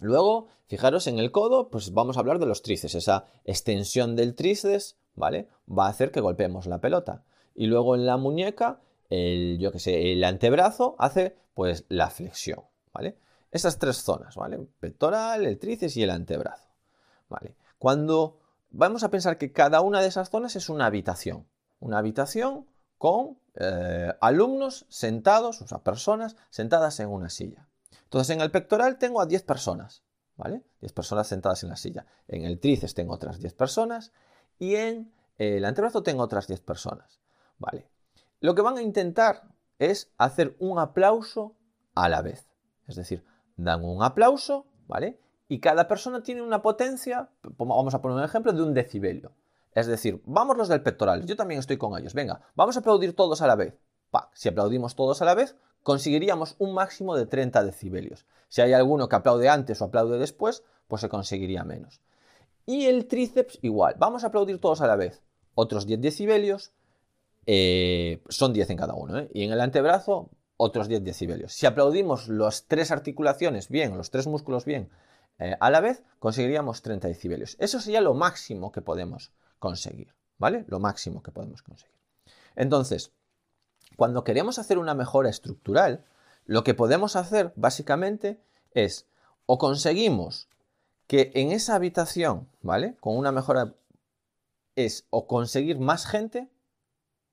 [0.00, 2.94] Luego, fijaros en el codo, pues vamos a hablar de los tríceps.
[2.94, 5.50] Esa extensión del tríceps, ¿vale?
[5.70, 7.22] Va a hacer que golpeemos la pelota.
[7.54, 12.60] Y luego en la muñeca, el, yo que sé, el antebrazo hace pues la flexión,
[12.94, 13.18] ¿vale?
[13.50, 14.66] Esas tres zonas, ¿vale?
[14.80, 16.70] Pectoral, el tríceps y el antebrazo,
[17.28, 17.54] ¿vale?
[17.78, 18.38] Cuando
[18.70, 21.46] vamos a pensar que cada una de esas zonas es una habitación,
[21.80, 27.68] una habitación con eh, alumnos sentados, o sea, personas sentadas en una silla.
[28.04, 30.02] Entonces en el pectoral tengo a 10 personas,
[30.36, 30.62] ¿vale?
[30.80, 32.06] 10 personas sentadas en la silla.
[32.28, 34.12] En el tríceps tengo otras 10 personas
[34.58, 37.20] y en el antebrazo tengo otras 10 personas,
[37.58, 37.88] ¿vale?
[38.40, 39.42] Lo que van a intentar
[39.78, 41.56] es hacer un aplauso
[41.94, 42.46] a la vez.
[42.86, 43.24] Es decir,
[43.56, 45.20] dan un aplauso, ¿vale?
[45.48, 49.32] Y cada persona tiene una potencia, vamos a poner un ejemplo, de un decibelio.
[49.74, 52.14] Es decir, vamos los del pectoral, yo también estoy con ellos.
[52.14, 53.78] Venga, vamos a aplaudir todos a la vez.
[54.32, 58.26] Si aplaudimos todos a la vez, conseguiríamos un máximo de 30 decibelios.
[58.48, 62.00] Si hay alguno que aplaude antes o aplaude después, pues se conseguiría menos.
[62.66, 65.22] Y el tríceps igual, vamos a aplaudir todos a la vez.
[65.54, 66.72] Otros 10 decibelios,
[67.46, 69.18] eh, son 10 en cada uno.
[69.18, 69.30] ¿eh?
[69.34, 71.52] Y en el antebrazo, otros 10 decibelios.
[71.52, 74.90] Si aplaudimos las tres articulaciones bien, los tres músculos bien,
[75.38, 77.56] eh, a la vez, conseguiríamos 30 decibelios.
[77.58, 79.32] Eso sería lo máximo que podemos
[79.64, 80.66] conseguir, ¿vale?
[80.68, 81.96] Lo máximo que podemos conseguir.
[82.54, 83.12] Entonces,
[83.96, 86.04] cuando queremos hacer una mejora estructural,
[86.44, 89.08] lo que podemos hacer básicamente es
[89.46, 90.50] o conseguimos
[91.06, 92.98] que en esa habitación, ¿vale?
[93.00, 93.74] Con una mejora
[94.76, 96.50] es o conseguir más gente,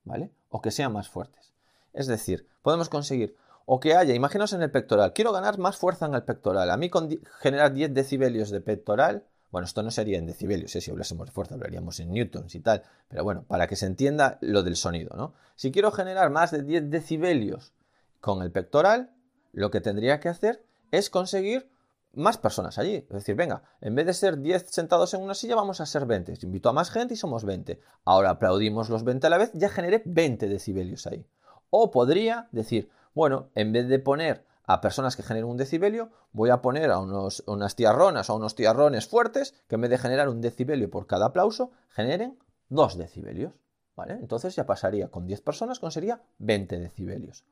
[0.06, 0.32] ¿vale?
[0.48, 1.52] O que sean más fuertes.
[1.92, 6.06] Es decir, podemos conseguir o que haya, imaginaos en el pectoral, quiero ganar más fuerza
[6.06, 6.72] en el pectoral.
[6.72, 7.10] A mí con
[7.42, 10.82] generar 10 decibelios de pectoral bueno, esto no sería en decibelios, ¿eh?
[10.82, 12.84] si hablásemos de fuerza, hablaríamos en newtons y tal.
[13.10, 15.34] Pero bueno, para que se entienda lo del sonido, ¿no?
[15.56, 17.74] Si quiero generar más de 10 decibelios
[18.22, 19.12] con el pectoral,
[19.52, 21.70] lo que tendría que hacer es conseguir
[22.14, 22.96] más personas allí.
[22.96, 26.06] Es decir, venga, en vez de ser 10 sentados en una silla, vamos a ser
[26.06, 26.34] 20.
[26.42, 27.80] Invito a más gente y somos 20.
[28.06, 31.26] Ahora aplaudimos los 20 a la vez, ya generé 20 decibelios ahí.
[31.70, 36.50] O podría decir, bueno, en vez de poner a personas que generen un decibelio, voy
[36.50, 39.98] a poner a unos, unas tiarronas o a unos tiarrones fuertes que en vez de
[39.98, 42.38] generar un decibelio por cada aplauso, generen
[42.70, 43.54] dos decibelios.
[43.96, 44.14] ¿vale?
[44.14, 47.46] Entonces ya pasaría con 10 personas, conseguiría 20 decibelios.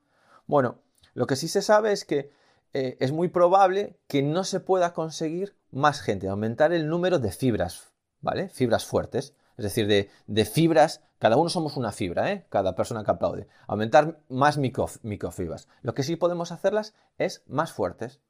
[0.46, 0.80] Bueno,
[1.14, 2.32] lo que sí se sabe es que
[2.74, 7.32] eh, es muy probable que no se pueda conseguir más gente, aumentar el número de
[7.32, 7.92] fibras,
[8.22, 8.50] ¿vale?
[8.50, 9.88] Fibras fuertes es decir,
[10.28, 12.46] de, fibras, cada uno somos una fibra, ¿eh?
[12.48, 15.68] cada persona que aplaude, aumentar más microfibras.
[15.82, 18.22] Lo que sí podemos hacerlas es más fuertes,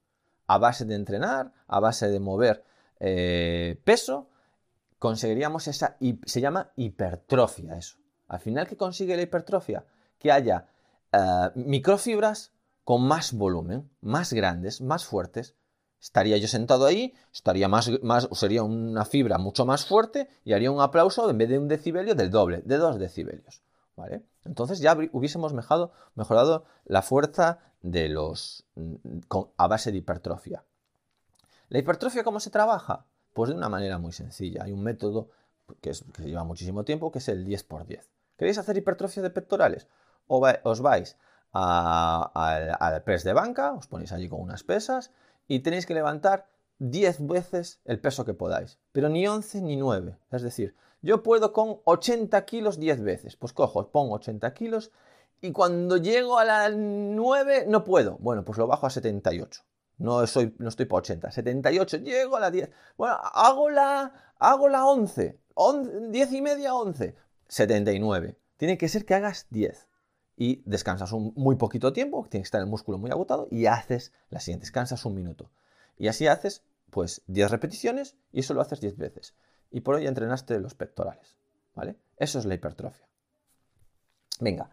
[0.48, 2.64] a base de entrenar, a base de mover
[3.00, 4.28] eh, peso,
[4.98, 8.00] conseguiríamos esa, se llama hipertrofia eso.
[8.28, 9.86] Al final, ¿qué consigue la hipertrofia?
[10.18, 10.66] Que haya
[11.12, 15.54] eh, microfibras con más volumen, más grandes, más fuertes,
[16.02, 20.72] estaría yo sentado ahí, estaría más, más, sería una fibra mucho más fuerte y haría
[20.72, 23.62] un aplauso en vez de un decibelio del doble, de dos decibelios.
[24.00, 24.24] ¿vale?
[24.46, 28.96] Entonces ya hubiésemos mejorado, mejorado la fuerza de los, mm,
[29.58, 30.64] a base de hipertrofia.
[31.68, 33.06] ¿La hipertrofia cómo se trabaja?
[33.34, 34.64] Pues de una manera muy sencilla.
[34.64, 35.30] Hay un método
[35.82, 35.92] que,
[36.24, 38.08] lleva muchísimo tiempo, que es el 10x10.
[38.38, 39.88] ¿Queréis hacer hipertrofia de pectorales?
[40.28, 41.18] O os vais
[41.52, 45.12] al press de banca, os ponéis allí con unas pesas
[45.50, 50.18] y tenéis que levantar 10 veces el peso que podáis, pero ni 11 ni 9.
[50.32, 53.36] Es decir, yo puedo con 80 kilos 10 veces.
[53.36, 54.92] Pues cojo, pongo 80 kilos
[55.42, 58.18] y cuando llego a la 9 no puedo.
[58.20, 59.62] Bueno, pues lo bajo a 78.
[59.98, 61.32] No, soy, no estoy para 80.
[61.32, 62.70] 78, llego a la 10.
[62.96, 65.38] Bueno, hago la, hago la 11.
[66.10, 67.16] 10 y media, 11.
[67.48, 68.38] 79.
[68.56, 69.89] Tiene que ser que hagas 10
[70.40, 74.14] y descansas un muy poquito tiempo, tiene que estar el músculo muy agotado y haces
[74.30, 75.52] la siguiente, descansas un minuto.
[75.98, 79.36] Y así haces pues 10 repeticiones y eso lo haces 10 veces.
[79.70, 81.36] Y por hoy entrenaste los pectorales,
[81.76, 81.98] ¿vale?
[82.16, 83.06] Eso es la hipertrofia.
[84.40, 84.72] Venga,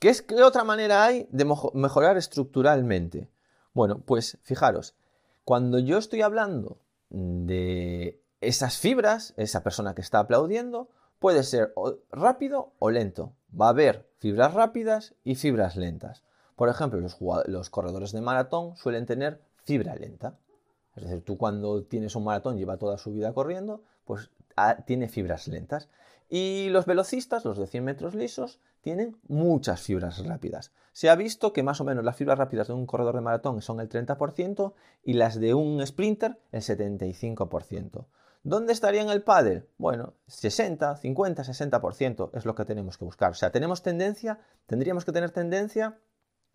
[0.00, 3.30] ¿qué, es, qué otra manera hay de mejorar estructuralmente?
[3.74, 4.96] Bueno, pues fijaros,
[5.44, 10.88] cuando yo estoy hablando de esas fibras, esa persona que está aplaudiendo,
[11.20, 11.72] puede ser
[12.10, 13.32] rápido o lento.
[13.58, 16.24] Va a haber fibras rápidas y fibras lentas.
[16.56, 20.38] Por ejemplo, los, corredores de maratón suelen tener fibra lenta.
[20.96, 25.08] Es decir, tú cuando tienes un maratón, lleva toda su vida corriendo, pues ah, tiene
[25.08, 25.88] fibras lentas.
[26.28, 30.72] Y los velocistas, los de 100 metros lisos, tienen muchas fibras rápidas.
[30.92, 33.62] Se ha visto que más o menos las fibras rápidas de un corredor de maratón
[33.62, 38.06] son el 30% y las de un sprinter el 75%.
[38.42, 39.68] ¿Dónde estaría en el pádel?
[39.78, 43.32] Bueno, 60, 50, 60% es lo que tenemos que buscar.
[43.32, 45.98] O sea, tenemos tendencia, tendríamos que tener tendencia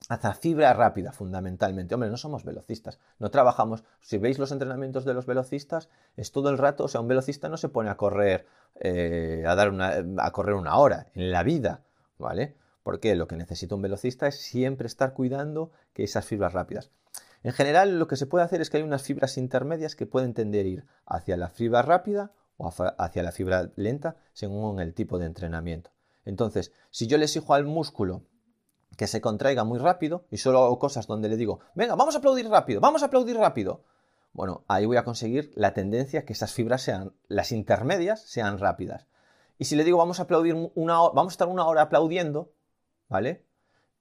[0.09, 1.93] hacia fibra rápida, fundamentalmente.
[1.93, 3.83] Hombre, no somos velocistas, no trabajamos.
[3.99, 7.49] Si veis los entrenamientos de los velocistas, es todo el rato, o sea, un velocista
[7.49, 11.43] no se pone a correr, eh, a, dar una, a correr una hora en la
[11.43, 11.83] vida,
[12.17, 12.55] ¿vale?
[12.83, 16.91] Porque lo que necesita un velocista es siempre estar cuidando que esas fibras rápidas.
[17.43, 20.33] En general, lo que se puede hacer es que hay unas fibras intermedias que pueden
[20.33, 25.19] tender a ir hacia la fibra rápida o hacia la fibra lenta según el tipo
[25.19, 25.91] de entrenamiento.
[26.23, 28.23] Entonces, si yo le exijo al músculo
[28.95, 32.19] que se contraiga muy rápido y solo hago cosas donde le digo, venga, vamos a
[32.19, 33.83] aplaudir rápido, vamos a aplaudir rápido.
[34.31, 39.07] Bueno, ahí voy a conseguir la tendencia que esas fibras sean, las intermedias, sean rápidas.
[39.57, 42.51] Y si le digo, vamos a aplaudir una hora, vamos a estar una hora aplaudiendo,
[43.09, 43.45] ¿vale?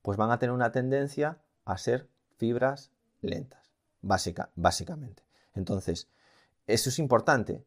[0.01, 5.23] Pues van a tener una tendencia a ser fibras lentas, básica, básicamente.
[5.55, 6.09] Entonces,
[6.67, 7.65] eso es importante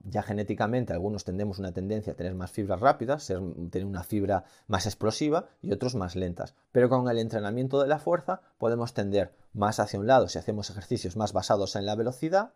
[0.00, 4.86] ya genéticamente algunos tendemos una tendencia a tener más fibras rápidas, tener una fibra más
[4.86, 6.54] explosiva y otros más lentas.
[6.72, 10.70] Pero con el entrenamiento de la fuerza podemos tender más hacia un lado si hacemos
[10.70, 12.52] ejercicios más basados en la velocidad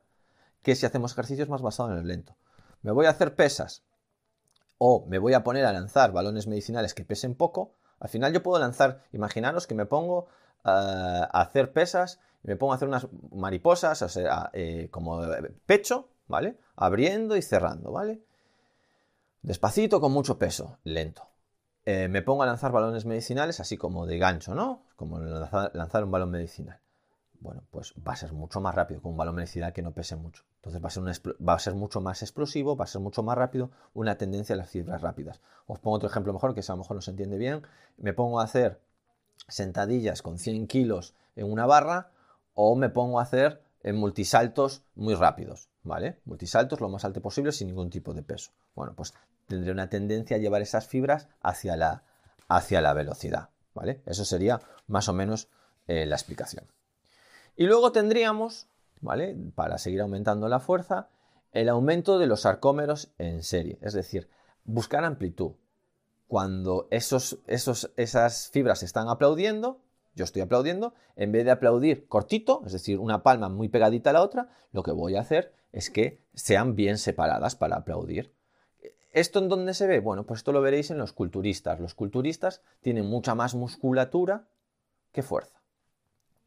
[0.62, 2.36] que si hacemos ejercicios más basados en el lento.
[2.82, 3.84] Me voy a hacer pesas
[4.78, 7.74] o me voy a poner a lanzar balones medicinales que pesen poco.
[8.00, 10.26] Al final yo puedo lanzar, imaginaros que me pongo
[10.64, 15.20] hacer pesas me pongo a hacer unas mariposas, o sea, eh, como
[15.66, 16.58] pecho, ¿vale?
[16.76, 18.20] Abriendo y cerrando, ¿vale?
[19.42, 21.26] Despacito, con mucho peso, lento.
[21.86, 24.82] Eh, me pongo a lanzar balones medicinales así como de gancho, ¿no?
[24.96, 26.78] Como lanzar, un balón medicinal.
[27.40, 30.16] Bueno, pues va a ser mucho más rápido con un balón medicinal que no pese
[30.16, 30.44] mucho.
[30.56, 33.36] Entonces va a, ser va a ser mucho más explosivo, va a ser mucho más
[33.36, 35.40] rápido, una tendencia a las fibras rápidas.
[35.66, 37.62] Os pongo otro ejemplo mejor, que a lo mejor no se entiende bien.
[37.96, 38.80] Me pongo a hacer
[39.48, 42.10] sentadillas con 100 kilos en una barra
[42.54, 46.20] o me pongo a hacer en multisaltos muy rápidos, ¿vale?
[46.24, 48.52] Multisaltos lo más alto posible sin ningún tipo de peso.
[48.74, 49.14] Bueno, pues
[49.46, 52.04] tendré una tendencia a llevar esas fibras hacia la,
[52.48, 54.02] hacia la velocidad, ¿vale?
[54.06, 55.48] Eso sería más o menos
[55.86, 56.66] eh, la explicación.
[57.56, 58.66] Y luego tendríamos,
[59.00, 59.36] ¿vale?
[59.54, 61.10] Para seguir aumentando la fuerza,
[61.52, 64.28] el aumento de los sarcómeros en serie, es decir,
[64.64, 65.52] buscar amplitud.
[66.26, 69.80] Cuando esos, esos, esas fibras están aplaudiendo,
[70.14, 74.14] yo estoy aplaudiendo, en vez de aplaudir cortito, es decir, una palma muy pegadita a
[74.14, 78.32] la otra, lo que voy a hacer es que sean bien separadas para aplaudir.
[79.12, 80.00] ¿Esto en dónde se ve?
[80.00, 81.78] Bueno, pues esto lo veréis en los culturistas.
[81.78, 84.48] Los culturistas tienen mucha más musculatura
[85.12, 85.62] que fuerza.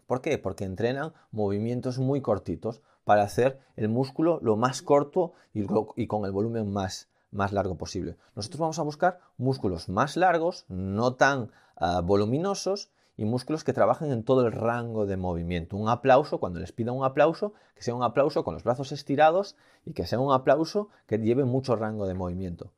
[0.06, 0.38] ¿Por qué?
[0.38, 6.32] Porque entrenan movimientos muy cortitos para hacer el músculo lo más corto y, con el
[6.32, 8.18] volumen más, más largo posible.
[8.36, 14.12] Nosotros vamos a buscar músculos más largos, no tan ah, voluminosos, y músculos que trabajen
[14.12, 15.76] en todo el rango de movimiento.
[15.76, 19.56] Un aplauso, cuando les pida un aplauso, que sea un aplauso con los brazos estirados
[19.86, 22.72] y que sea un aplauso que lleve mucho rango de movimiento.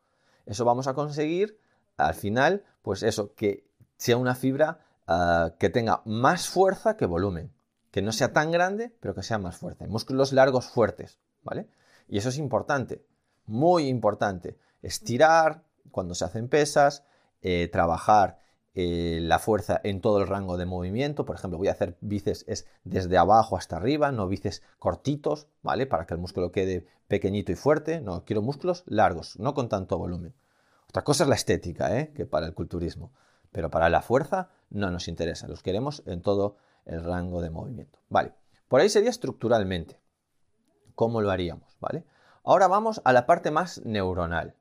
[0.45, 1.59] Eso vamos a conseguir
[1.97, 3.65] al final, pues eso, que
[3.97, 7.51] sea una fibra ah, que tenga más fuerza que volumen.
[7.91, 9.87] Que no sea tan grande, pero que sea más fuerte.
[9.87, 11.67] Músculos largos fuertes, ¿vale?
[12.07, 13.03] Y eso es importante,
[13.49, 14.57] muy importante.
[14.81, 17.03] Estirar cuando se hacen pesas,
[17.41, 18.39] eh, trabajar
[18.75, 21.25] eh, la fuerza en todo el rango de movimiento.
[21.25, 25.85] Por ejemplo, voy a hacer bíceps es desde abajo hasta arriba, no bíceps cortitos, ¿vale?
[25.85, 27.99] Para que el músculo quede pequeñito y fuerte.
[27.99, 30.33] No, quiero músculos largos, no con tanto volumen.
[30.87, 32.13] Otra cosa es la estética, ¿eh?
[32.13, 33.11] Que para el culturismo.
[33.51, 35.47] Pero para la fuerza no nos interesa.
[35.47, 37.99] Los queremos en todo el rango de movimiento.
[38.09, 38.33] Vale.
[38.67, 39.99] Por ahí sería estructuralmente.
[40.95, 41.77] ¿Cómo lo haríamos?
[41.79, 42.05] ¿Vale?
[42.49, 44.55] Ahora vamos a la parte más neuronal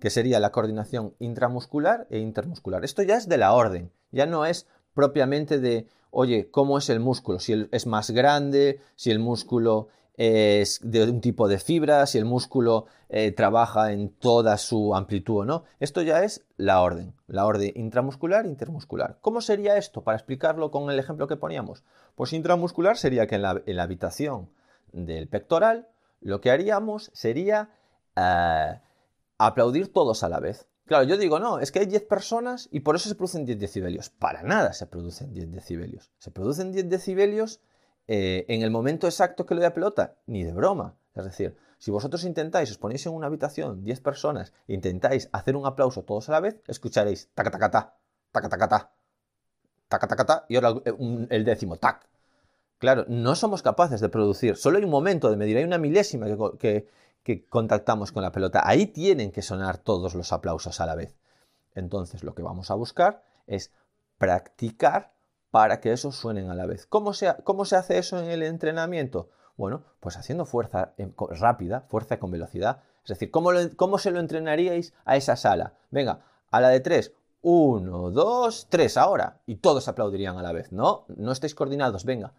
[0.00, 2.86] que sería la coordinación intramuscular e intermuscular.
[2.86, 7.00] Esto ya es de la orden, ya no es propiamente de, oye, ¿cómo es el
[7.00, 7.40] músculo?
[7.40, 12.24] Si es más grande, si el músculo es de un tipo de fibra, si el
[12.24, 15.64] músculo eh, trabaja en toda su amplitud o no.
[15.80, 19.18] Esto ya es la orden, la orden intramuscular e intermuscular.
[19.20, 20.02] ¿Cómo sería esto?
[20.02, 21.84] Para explicarlo con el ejemplo que poníamos.
[22.14, 24.48] Pues intramuscular sería que en la, habitación
[24.92, 25.88] del pectoral
[26.24, 27.70] lo que haríamos sería
[28.16, 28.80] eh,
[29.38, 30.66] aplaudir todos a la vez.
[30.86, 33.58] Claro, yo digo, no, es que hay 10 personas y por eso se producen 10
[33.58, 34.10] decibelios.
[34.10, 36.10] Para nada se producen 10 decibelios.
[36.18, 37.60] Se producen 10 decibelios
[38.06, 40.96] eh, en el momento exacto que lo de la pelota, ni de broma.
[41.14, 45.66] Es decir, si vosotros intentáis, os ponéis en una habitación 10 personas intentáis hacer un
[45.66, 47.96] aplauso todos a la vez, escucharéis taca taca ta,
[50.48, 50.74] y ahora
[51.30, 52.08] el décimo, tac.
[52.78, 56.26] Claro, no somos capaces de producir, solo hay un momento de medir, hay una milésima
[56.58, 56.88] que,
[57.48, 58.62] contactamos con la pelota.
[58.64, 61.16] Ahí tienen que sonar todos los aplausos a la vez.
[61.74, 63.72] Entonces lo que vamos a buscar es
[64.18, 65.14] practicar
[65.50, 66.86] para que esos suenen a la vez.
[66.86, 67.28] ¿Cómo se,
[67.76, 69.30] hace eso en el entrenamiento?
[69.56, 70.94] Bueno, pues haciendo fuerza
[71.30, 72.82] rápida, fuerza con velocidad.
[73.04, 75.74] Es decir, ¿cómo, ¿cómo se lo entrenaríais a esa sala?
[75.90, 79.40] Venga, a la de tres, uno, dos, tres, ahora.
[79.46, 80.72] Y todos aplaudirían a la vez.
[80.72, 82.32] No, no estáis coordinados, venga.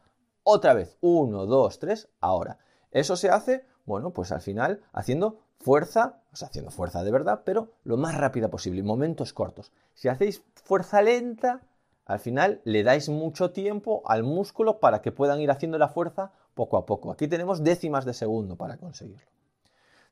[0.48, 2.60] Otra vez, uno, dos, tres, ahora.
[2.92, 7.42] Eso se hace, bueno, pues al final haciendo fuerza, o sea, haciendo fuerza de verdad,
[7.44, 9.72] pero lo más rápida posible, en momentos cortos.
[9.96, 11.62] Si hacéis fuerza lenta,
[12.06, 16.32] al final le dais mucho tiempo al músculo para que puedan ir haciendo la fuerza
[16.54, 17.12] poco a poco.
[17.12, 19.26] Aquí tenemos décimas de segundo para conseguirlo.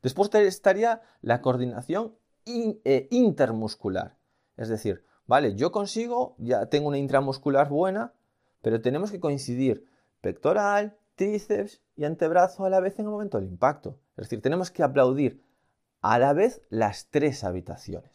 [0.02, 2.16] Después estaría la coordinación
[2.48, 4.18] eh, intermuscular.
[4.58, 8.14] Es decir, vale, yo consigo, ya tengo una intramuscular buena,
[8.64, 9.93] pero tenemos que coincidir
[10.24, 14.00] pectoral, tríceps y antebrazo a la vez en el momento del impacto.
[14.16, 15.44] Es decir, tenemos que aplaudir
[16.02, 18.10] a la vez las tres habitaciones.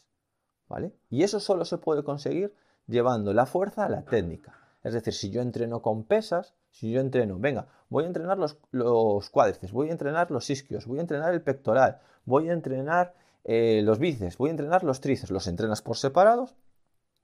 [0.69, 0.93] ¿Vale?
[1.09, 2.55] Y eso solo se puede conseguir
[2.87, 4.59] llevando la fuerza a la técnica.
[4.83, 8.59] Es decir, si yo entreno con pesas, si yo entreno, venga, voy a entrenar los,
[8.71, 13.15] los cuádriceps, voy a entrenar los isquios, voy a entrenar el pectoral, voy a entrenar
[13.45, 16.57] eh, los bíceps, voy a entrenar los tríceps, los entrenas por separados,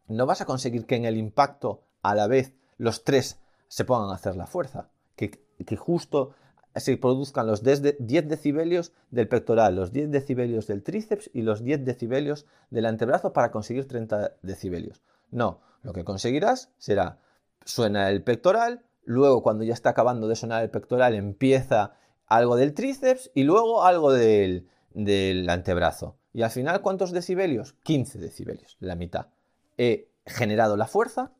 [0.08, 4.10] no vas a conseguir que en el impacto a la vez los tres se pongan
[4.10, 5.40] a hacer la fuerza, que,
[5.76, 6.34] justo
[6.74, 7.98] se produzcan los 10
[8.28, 13.50] decibelios del pectoral, los 10 decibelios del tríceps y los 10 decibelios del antebrazo para
[13.50, 15.02] conseguir 30 decibelios.
[15.30, 17.20] No, lo que conseguirás será,
[17.64, 21.94] suena el pectoral, luego cuando ya está acabando de sonar el pectoral empieza
[22.26, 26.16] algo del tríceps y luego algo del, del antebrazo.
[26.32, 27.74] Y al final, ¿cuántos decibelios?
[27.84, 29.28] 15 decibelios, la mitad.
[29.76, 31.32] He generado la fuerza,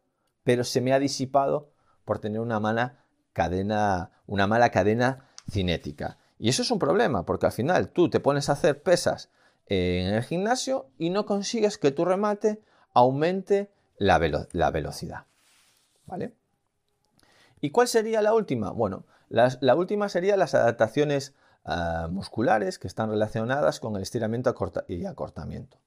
[0.44, 1.70] pero se me ha disipado
[2.04, 6.18] por tener una mala cadena, una mala cadena cinética.
[6.38, 9.30] Y eso es un problema, porque al final tú te pones a hacer pesas
[9.66, 15.26] en el gimnasio y no consigues que tu remate aumente la, velocidad.
[16.06, 16.34] ¿Vale?
[17.60, 18.70] ¿Y cuál sería la última?
[18.70, 21.34] Bueno, la última sería las adaptaciones
[21.66, 24.54] Ah, musculares que están relacionadas con el estiramiento
[24.86, 25.78] y acortamiento.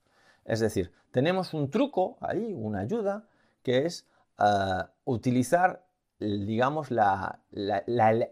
[0.44, 3.28] Es decir, tenemos un truco ahí, una ayuda,
[3.62, 4.08] que es
[4.40, 5.84] ah, utilizar,
[6.20, 7.42] digamos, la,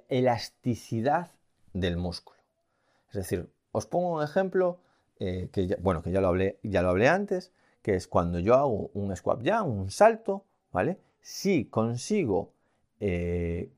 [0.09, 1.31] elasticidad
[1.73, 2.39] del músculo.
[3.09, 4.79] Es decir, os pongo un ejemplo
[5.19, 8.39] eh, que, ya, bueno, que ya lo, hablé, ya lo hablé antes, que es cuando
[8.39, 10.99] yo hago un squat jump, un salto, ¿vale?
[11.21, 12.53] Si consigo
[12.99, 13.71] eh,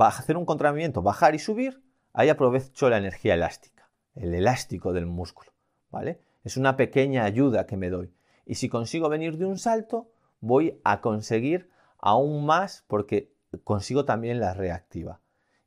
[0.00, 1.82] hacer un contramovimiento, bajar y subir,
[2.12, 5.52] ahí aprovecho la energía elástica, el elástico del músculo,
[5.90, 6.20] ¿vale?
[6.44, 8.12] Es una pequeña ayuda que me doy.
[8.46, 10.10] Y si consigo venir de un salto,
[10.40, 11.68] voy a conseguir
[11.98, 13.32] aún más porque
[13.64, 15.20] consigo también la reactiva.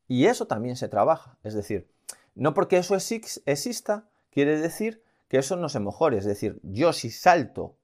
[0.07, 1.37] Y eso también se trabaja.
[1.43, 1.89] Es decir,
[2.35, 6.17] no porque eso exista, quiere decir que eso no se mejore.
[6.17, 7.77] Es decir, yo si salto,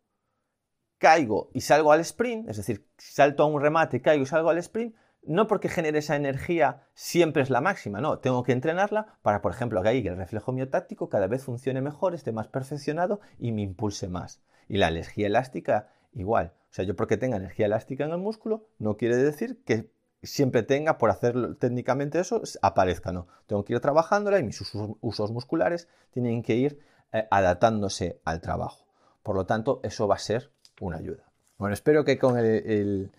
[0.97, 4.57] caigo y salgo al sprint, es decir, salto a un remate, caigo y salgo al
[4.57, 9.41] sprint, no porque genere esa energía siempre es la máxima, no, tengo que entrenarla para,
[9.41, 13.51] por ejemplo, que ahí el reflejo miotáctico cada vez funcione mejor, esté más perfeccionado y
[13.51, 14.41] me impulse más.
[14.69, 16.53] Y la energía elástica igual.
[16.69, 19.89] O sea, yo porque tenga energía elástica en el músculo no quiere decir que
[20.21, 23.27] siempre tenga, por hacer técnicamente eso, aparezca, no.
[23.45, 26.79] Tengo que ir trabajándola y mis usos, musculares tienen que ir
[27.13, 28.85] eh, adaptándose al trabajo.
[29.23, 30.51] Por lo tanto, eso va a ser
[30.81, 31.23] una ayuda.
[31.57, 33.11] Bueno, espero que con el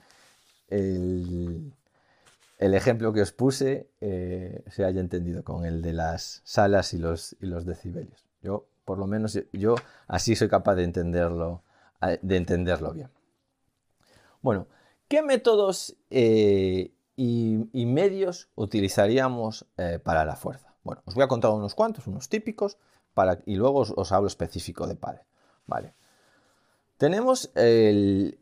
[2.58, 6.98] el ejemplo que os puse eh, se haya entendido con el de las salas y
[6.98, 8.26] los, y los decibelios.
[8.42, 9.76] Yo, por lo menos, yo
[10.08, 11.62] así soy capaz de entenderlo,
[12.00, 13.10] de entenderlo bien.
[14.40, 14.66] Bueno,
[15.08, 20.74] ¿qué métodos eh, y, medios utilizaríamos eh, para la fuerza?
[20.84, 22.78] Bueno, os voy a contar unos cuantos, unos típicos,
[23.14, 25.22] para, y luego os, hablo específico de padre.
[25.66, 25.94] Vale.
[26.96, 28.38] Tenemos el,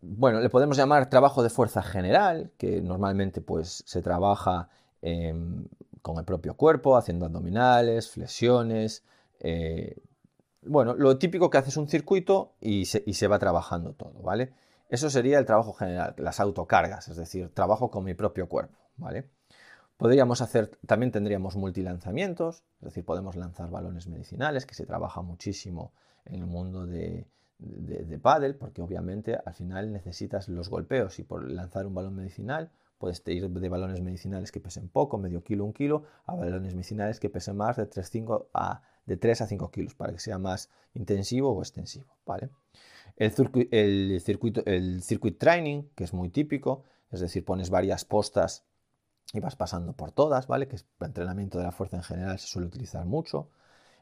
[0.00, 4.68] bueno, le podemos llamar trabajo de fuerza general, que normalmente pues se trabaja
[5.02, 5.66] em,
[6.02, 9.04] con el propio cuerpo, haciendo abdominales, flexiones.
[9.40, 9.96] Eh,
[10.62, 14.52] bueno, lo típico que haces un circuito y se, va trabajando todo, ¿vale?
[14.88, 19.28] Eso sería el trabajo general, las autocargas, es decir, trabajo con mi propio cuerpo, ¿vale?
[19.96, 25.92] Podríamos hacer, también tendríamos multilanzamientos, es decir, podemos lanzar balones medicinales, que se trabaja muchísimo
[26.24, 27.26] en el mundo de,
[27.58, 32.16] de, de pádel, porque obviamente al final necesitas los golpeos y por lanzar un balón
[32.16, 36.74] medicinal puedes ir de balones medicinales que pesen poco, medio kilo, un kilo, a balones
[36.74, 38.10] medicinales que pesen más de 3,
[38.52, 42.16] a, de 3 a 5 kilos para que sea más intensivo o extensivo.
[42.24, 42.48] ¿vale?
[43.16, 43.32] El,
[43.72, 48.64] el, circuito, el circuit training, que es muy típico, es decir, pones varias postas
[49.32, 50.68] y vas pasando por todas, ¿vale?
[50.68, 53.50] que es el entrenamiento de la fuerza en general, se suele utilizar mucho.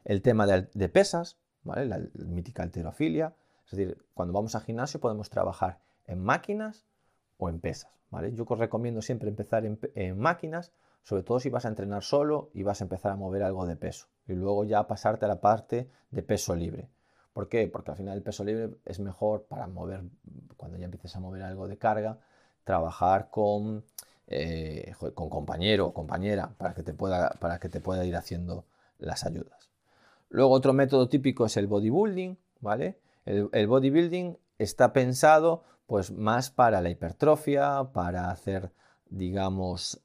[0.05, 1.85] El tema de, de pesas, ¿vale?
[1.87, 3.33] la mítica alterofilia,
[3.65, 6.85] es decir, cuando vamos al gimnasio podemos trabajar en máquinas
[7.37, 7.91] o en pesas.
[8.11, 8.31] ¿vale?
[8.35, 10.71] Yo os recomiendo siempre empezar en, máquinas,
[11.09, 13.75] sobre todo si vas a entrenar solo y vas a empezar a mover algo de
[13.75, 14.05] peso.
[14.27, 16.87] Y luego ya pasarte a la parte de peso libre.
[17.33, 17.67] ¿Por qué?
[17.67, 20.03] Porque al final el peso libre es mejor para mover,
[20.55, 22.19] cuando ya empieces a mover algo de carga,
[22.63, 23.83] trabajar con,
[24.27, 28.65] eh, con compañero o compañera para que, te pueda, para que te pueda ir haciendo
[28.99, 29.71] las ayudas.
[30.29, 32.99] Luego otro método típico es el bodybuilding, ¿vale?
[33.25, 38.69] El, bodybuilding está pensado pues más para la hipertrofia, para hacer,
[39.09, 40.01] digamos,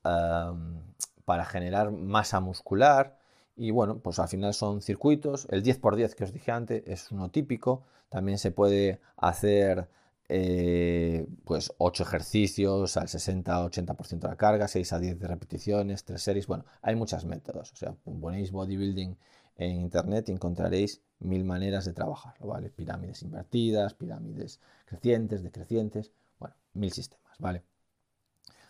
[1.25, 3.19] para generar masa muscular,
[3.57, 5.47] y bueno, pues al final son circuitos.
[5.51, 7.85] El 10x10 que os dije antes es uno típico.
[8.09, 9.89] También se puede hacer
[10.29, 16.21] eh, pues 8 ejercicios al 60-80% de la carga, 6 a 10 de repeticiones, 3
[16.21, 16.47] series.
[16.47, 17.73] Bueno, hay muchos métodos.
[17.73, 19.17] O sea, ponéis bodybuilding
[19.57, 22.71] en internet y encontraréis mil maneras de trabajarlo, ¿vale?
[22.71, 27.63] Pirámides invertidas, pirámides crecientes, decrecientes, bueno, mil sistemas, ¿vale?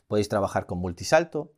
[0.07, 1.52] Podéis trabajar con multisalto,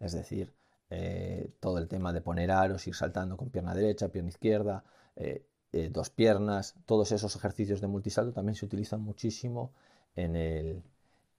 [0.00, 0.54] es decir,
[0.90, 4.84] eh, todo el tema de poner aros, ir saltando con pierna derecha, pierna izquierda,
[5.16, 9.72] eh, eh, dos piernas, todos esos ejercicios de multisalto también se utilizan muchísimo
[10.16, 10.82] en el,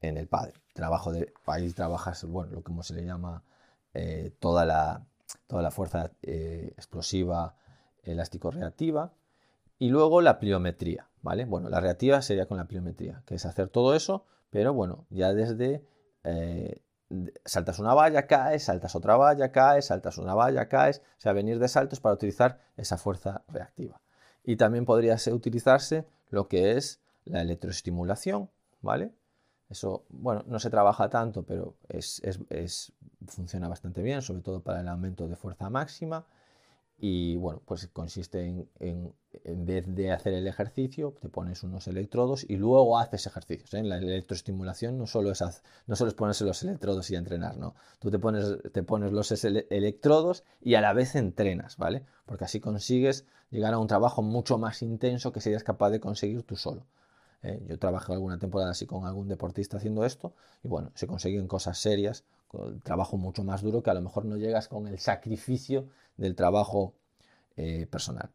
[0.01, 0.53] en el padre.
[0.73, 3.43] Trabajo de, ahí trabajas, bueno, lo que se le llama
[4.39, 5.05] toda, la,
[5.45, 7.55] toda la fuerza explosiva
[8.01, 9.13] elástico-reactiva.
[9.77, 11.45] Y luego la pliometría, ¿vale?
[11.45, 15.31] Bueno, la reactiva sería con la pliometría, que es hacer todo eso, pero bueno, ya
[15.33, 15.85] desde
[17.45, 21.01] saltas una valla, caes, saltas otra valla, caes, saltas una valla, caes.
[21.17, 24.01] O sea, venir de saltos para utilizar esa fuerza reactiva.
[24.43, 28.49] Y también podría utilizarse lo que es la electroestimulación,
[28.81, 29.13] ¿vale?
[29.69, 32.21] Eso, bueno, no se trabaja tanto, pero es,
[33.27, 36.25] funciona bastante bien, sobre todo para el aumento de fuerza máxima.
[36.97, 42.45] Y bueno, pues consiste en, en, vez de hacer el ejercicio, te pones unos electrodos
[42.47, 43.73] y luego haces ejercicios.
[43.73, 43.83] ¿eh?
[43.83, 45.43] La electroestimulación no solo, es
[45.87, 47.75] no solo es ponerse los electrodos y entrenar, no.
[47.99, 52.05] Tú te pones, te pones los electrodos y a la vez entrenas, ¿vale?
[52.25, 56.43] Porque así consigues llegar a un trabajo mucho más intenso que serías capaz de conseguir
[56.43, 56.85] tú solo.
[57.43, 57.61] ¿eh?
[57.67, 60.33] Yo trabajé alguna temporada así con algún deportista haciendo esto
[60.63, 62.23] y bueno, se consiguen cosas serias,
[62.83, 65.87] trabajo mucho más duro que a lo mejor no llegas con el sacrificio
[66.17, 66.93] del trabajo
[67.55, 68.29] eh, personal.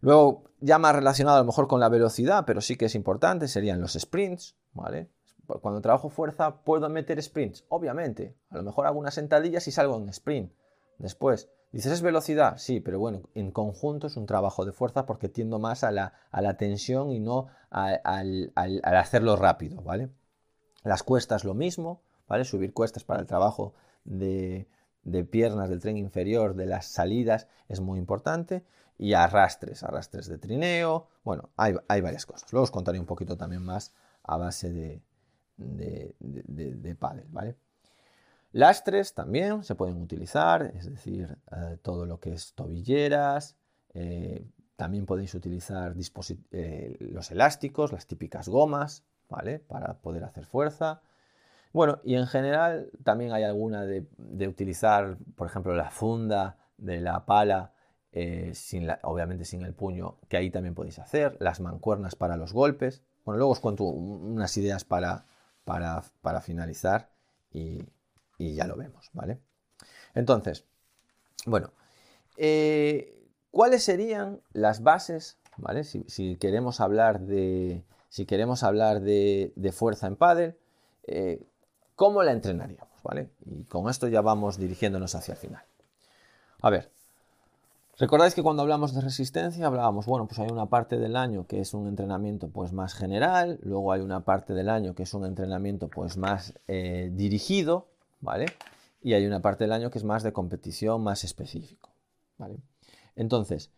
[0.00, 3.46] Luego, ya más relacionado a lo mejor con la velocidad, pero sí que es importante,
[3.46, 5.08] serían los sprints, ¿vale?
[5.46, 7.64] Cuando trabajo fuerza, ¿puedo meter sprints?
[7.68, 8.34] Obviamente.
[8.50, 10.52] A lo mejor hago unas sentadillas y salgo en sprint.
[10.98, 12.58] Después, dices, ¿es velocidad?
[12.58, 16.12] Sí, pero bueno, en conjunto es un trabajo de fuerza porque tiendo más a la,
[16.56, 20.10] tensión y no al, hacerlo rápido, ¿vale?
[20.84, 22.44] Las cuestas lo mismo, ¿vale?
[22.44, 24.68] Subir cuestas para el trabajo de,
[25.30, 28.64] piernas del tren inferior, de las salidas, es muy importante.
[28.98, 31.08] Y arrastres, arrastres de trineo.
[31.24, 32.52] Bueno, hay, varias cosas.
[32.52, 33.92] Luego os contaré un poquito también más
[34.22, 35.02] a base de,
[35.56, 37.56] de, de.
[38.52, 43.56] Lastres también se pueden utilizar, es decir, eh, todo lo que es tobilleras.
[43.94, 44.46] Eh,
[44.76, 45.94] también podéis utilizar
[46.50, 49.58] eh, los elásticos, las típicas gomas, ¿vale?
[49.58, 51.02] Para poder hacer fuerza.
[51.72, 54.06] Bueno, y en general también hay alguna de,
[54.46, 57.72] utilizar, por ejemplo, la funda de la pala,
[58.52, 63.02] sin obviamente sin el puño, que ahí también podéis hacer, las mancuernas para los golpes.
[63.24, 65.24] Bueno, luego os cuento unas ideas para,
[65.64, 67.10] para, para finalizar
[67.52, 67.78] y,
[68.38, 69.40] y ya lo vemos, ¿vale?
[70.14, 70.66] Entonces,
[71.46, 71.72] bueno,
[72.36, 75.84] eh, ¿cuáles serían las bases, ¿vale?
[75.84, 80.56] Si, queremos hablar de, si queremos hablar de, fuerza en pádel,
[81.04, 81.46] eh,
[82.02, 83.30] ¿cómo la entrenaríamos, ¿vale?
[83.46, 85.62] Y con esto ya vamos dirigiéndonos hacia el final.
[86.60, 86.90] A ver,
[87.96, 91.60] Recordáis que cuando hablamos de resistencia hablábamos, bueno, pues hay una parte del año que
[91.60, 95.24] es un entrenamiento pues más general, luego hay una parte del año que es un
[95.24, 97.86] entrenamiento pues más eh, dirigido,
[98.20, 98.46] ¿vale?
[99.00, 101.90] Y hay una parte del año que es más de competición, más específico,
[102.36, 102.56] ¿vale?
[103.14, 103.70] Entonces,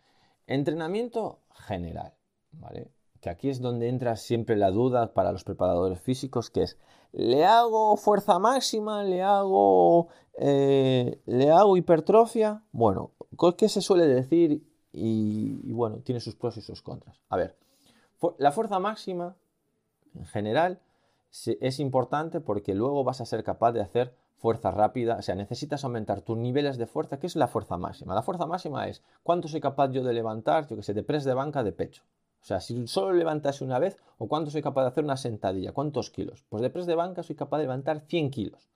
[0.47, 2.15] entrenamiento general,
[2.53, 2.89] ¿vale?
[3.25, 6.77] Que aquí es donde entra siempre la duda para los preparadores físicos, que es,
[7.13, 9.03] ¿le hago fuerza máxima?
[9.03, 12.65] ¿Le hago, eh, ¿le hago hipertrofia?
[12.71, 13.13] Bueno,
[13.57, 14.63] ¿qué se suele decir?
[14.93, 17.23] Y, bueno, tiene sus pros y sus contras.
[17.31, 17.57] A ver,
[18.37, 19.37] la fuerza máxima,
[20.15, 20.81] en general,
[21.63, 25.83] es importante porque luego vas a ser capaz de hacer fuerza rápida, o sea, necesitas
[25.85, 28.15] aumentar tus niveles de fuerza, ¿qué es la fuerza máxima?
[28.15, 31.25] La fuerza máxima es cuánto soy capaz yo de levantar, yo que sé, de press
[31.25, 32.03] de banca de pecho.
[32.45, 35.73] O sea, si solo levantase una vez, o cuánto soy capaz de hacer una sentadilla,
[35.73, 36.45] cuántos kilos.
[36.51, 38.69] Pues de press de banca soy capaz de levantar 100 kilos.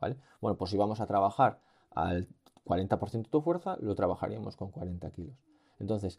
[0.00, 0.16] ¿vale?
[0.40, 1.60] Bueno, pues si vamos a trabajar
[1.90, 2.28] al
[2.64, 5.36] 40% de tu fuerza, lo trabajaríamos con 40 kilos.
[5.78, 6.18] Entonces,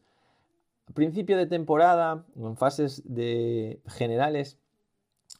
[0.94, 4.60] principio de temporada, en fases de generales,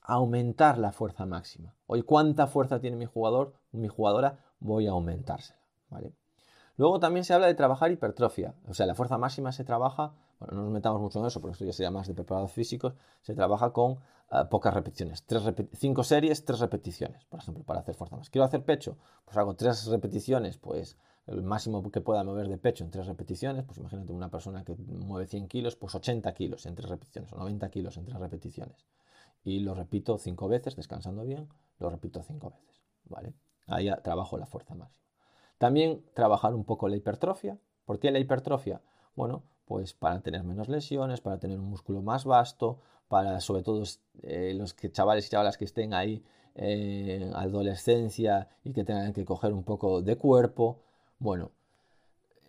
[0.02, 1.76] aumentar la fuerza máxima.
[1.86, 4.40] Hoy, ¿cuánta fuerza tiene mi jugador, mi jugadora?
[4.60, 5.60] Voy a aumentársela.
[5.92, 6.16] ¿vale?
[6.76, 10.58] Luego también se habla de trabajar hipertrofia, o sea, la fuerza máxima se trabaja, bueno,
[10.58, 13.36] no nos metamos mucho en eso porque esto ya sería más de preparados físicos, se
[13.36, 14.00] trabaja con
[14.32, 15.24] eh, pocas repeticiones,
[15.74, 18.32] cinco series, tres repeticiones, por ejemplo, para hacer fuerza más.
[18.32, 22.84] Quiero hacer pecho, pues hago tres repeticiones, pues el máximo que pueda mover de pecho
[22.84, 26.74] en tres repeticiones, pues imagínate una persona que mueve 100 kilos, pues 80 kilos en
[26.74, 28.88] tres repeticiones, o 90 kilos en tres repeticiones.
[29.44, 33.34] Y lo repito cinco veces, descansando bien, lo repito cinco veces, ¿vale?
[33.68, 35.06] Ahí trabajo la fuerza máxima.
[35.60, 37.60] También trabajar un poco la hipertrofia.
[37.86, 38.82] ¿Por qué la hipertrofia?
[39.16, 43.84] Bueno, pues para tener menos lesiones, para tener un músculo más vasto, para sobre todo
[44.22, 46.22] eh, los que, chavales y chavalas que estén ahí
[46.56, 50.82] en adolescencia y que tengan que coger un poco de cuerpo.
[51.20, 51.52] Bueno,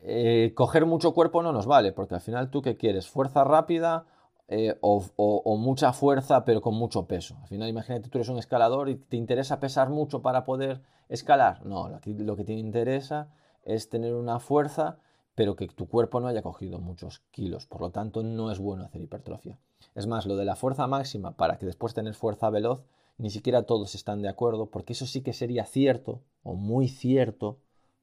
[0.03, 4.05] eh, coger mucho cuerpo no nos vale, porque al final tú qué quieres, fuerza rápida
[4.49, 7.37] eh, o, mucha fuerza pero con mucho peso.
[7.41, 11.65] Al final imagínate tú eres un escalador y te interesa pesar mucho para poder escalar.
[11.65, 13.29] No, lo que te interesa
[13.65, 14.99] es tener una fuerza
[15.35, 17.67] pero que tu cuerpo no haya cogido muchos kilos.
[17.67, 19.59] Por lo tanto, no es bueno hacer hipertrofia.
[19.95, 22.85] Es más, lo de la fuerza máxima para que después tener fuerza veloz,
[23.19, 27.59] ni siquiera todos están de acuerdo, porque eso sí que sería cierto, o muy cierto,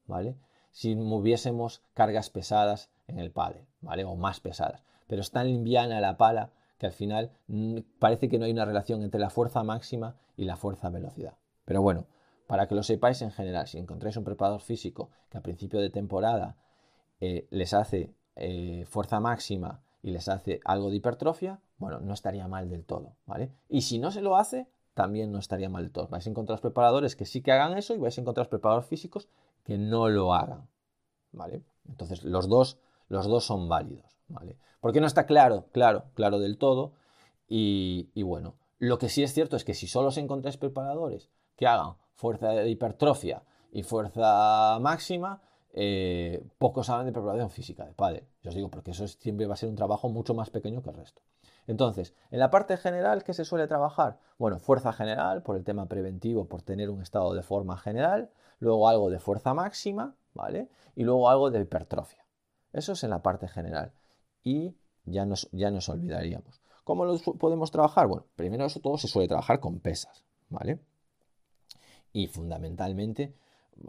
[0.06, 0.36] ¿vale?
[0.70, 4.04] Si moviésemos cargas pesadas en el pádel, ¿vale?
[4.04, 8.38] O más pesadas pero es tan limviana la pala que al final mm, parece que
[8.38, 11.34] no hay una relación entre la fuerza máxima y la fuerza velocidad.
[11.64, 12.06] Pero bueno,
[12.46, 15.90] para que lo sepáis en general, si encontráis un preparador físico que a principio de
[15.90, 16.54] temporada
[17.20, 22.48] eh, les hace eh, fuerza máxima y les hace algo de hipertrofia, bueno, no estaría
[22.48, 23.52] mal del todo, ¿vale?
[23.68, 26.08] Y si no se lo hace, también no estaría mal del todo.
[26.08, 29.28] Vais a encontrar preparadores que sí que hagan eso y vais a encontrar preparadores físicos
[29.64, 30.68] que no lo hagan,
[31.32, 31.62] ¿vale?
[31.88, 34.56] Entonces, los dos, los dos son válidos, ¿vale?
[34.80, 36.92] Porque no está claro, claro, claro del todo.
[37.48, 41.66] Y, bueno, lo que sí es cierto es que si solo os encontráis preparadores que
[41.66, 43.42] hagan fuerza de hipertrofia
[43.72, 45.42] y fuerza máxima,
[45.72, 48.26] eh, pocos saben de preparación física de padre.
[48.42, 50.90] Yo os digo porque eso siempre va a ser un trabajo mucho más pequeño que
[50.90, 51.22] el resto.
[51.66, 54.18] Entonces, en la parte general, ¿qué se suele trabajar?
[54.38, 58.88] Bueno, fuerza general, por el tema preventivo, por tener un estado de forma general, luego
[58.88, 60.68] algo de fuerza máxima, ¿vale?
[60.96, 62.24] Y luego algo de hipertrofia.
[62.72, 63.92] Eso es en la parte general
[64.42, 66.60] y ya nos, ya nos olvidaríamos.
[66.84, 68.06] ¿Cómo lo podemos trabajar?
[68.06, 70.80] Bueno, primero eso todo se suele trabajar con pesas, ¿vale?
[72.12, 73.34] Y fundamentalmente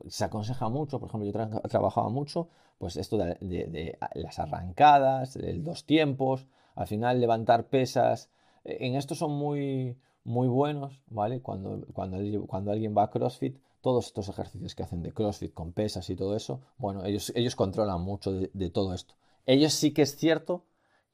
[0.07, 5.63] se aconseja mucho, por ejemplo, yo he trabajado mucho, pues esto de, las arrancadas, el
[5.63, 8.29] dos tiempos, al final levantar pesas,
[8.63, 11.41] e, en esto son muy, muy buenos, ¿vale?
[11.41, 12.17] Cuando, cuando,
[12.47, 16.15] cuando alguien va a CrossFit, todos estos ejercicios que hacen de CrossFit con pesas y
[16.15, 19.15] todo eso, bueno, ellos, ellos controlan mucho de todo esto
[19.45, 20.65] ellos sí que es cierto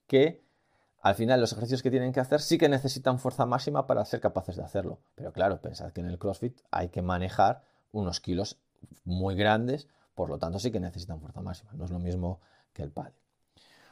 [0.07, 0.43] que
[1.01, 4.19] al final los ejercicios que tienen que hacer sí que necesitan fuerza máxima para ser
[4.19, 4.99] capaces de hacerlo.
[5.15, 7.63] Pero claro, pensad que en el CrossFit hay que manejar
[7.99, 8.57] unos kilos
[9.05, 11.71] muy grandes, por lo tanto sí que necesitan fuerza máxima.
[11.73, 12.39] No es lo mismo
[12.73, 13.13] que el pádel.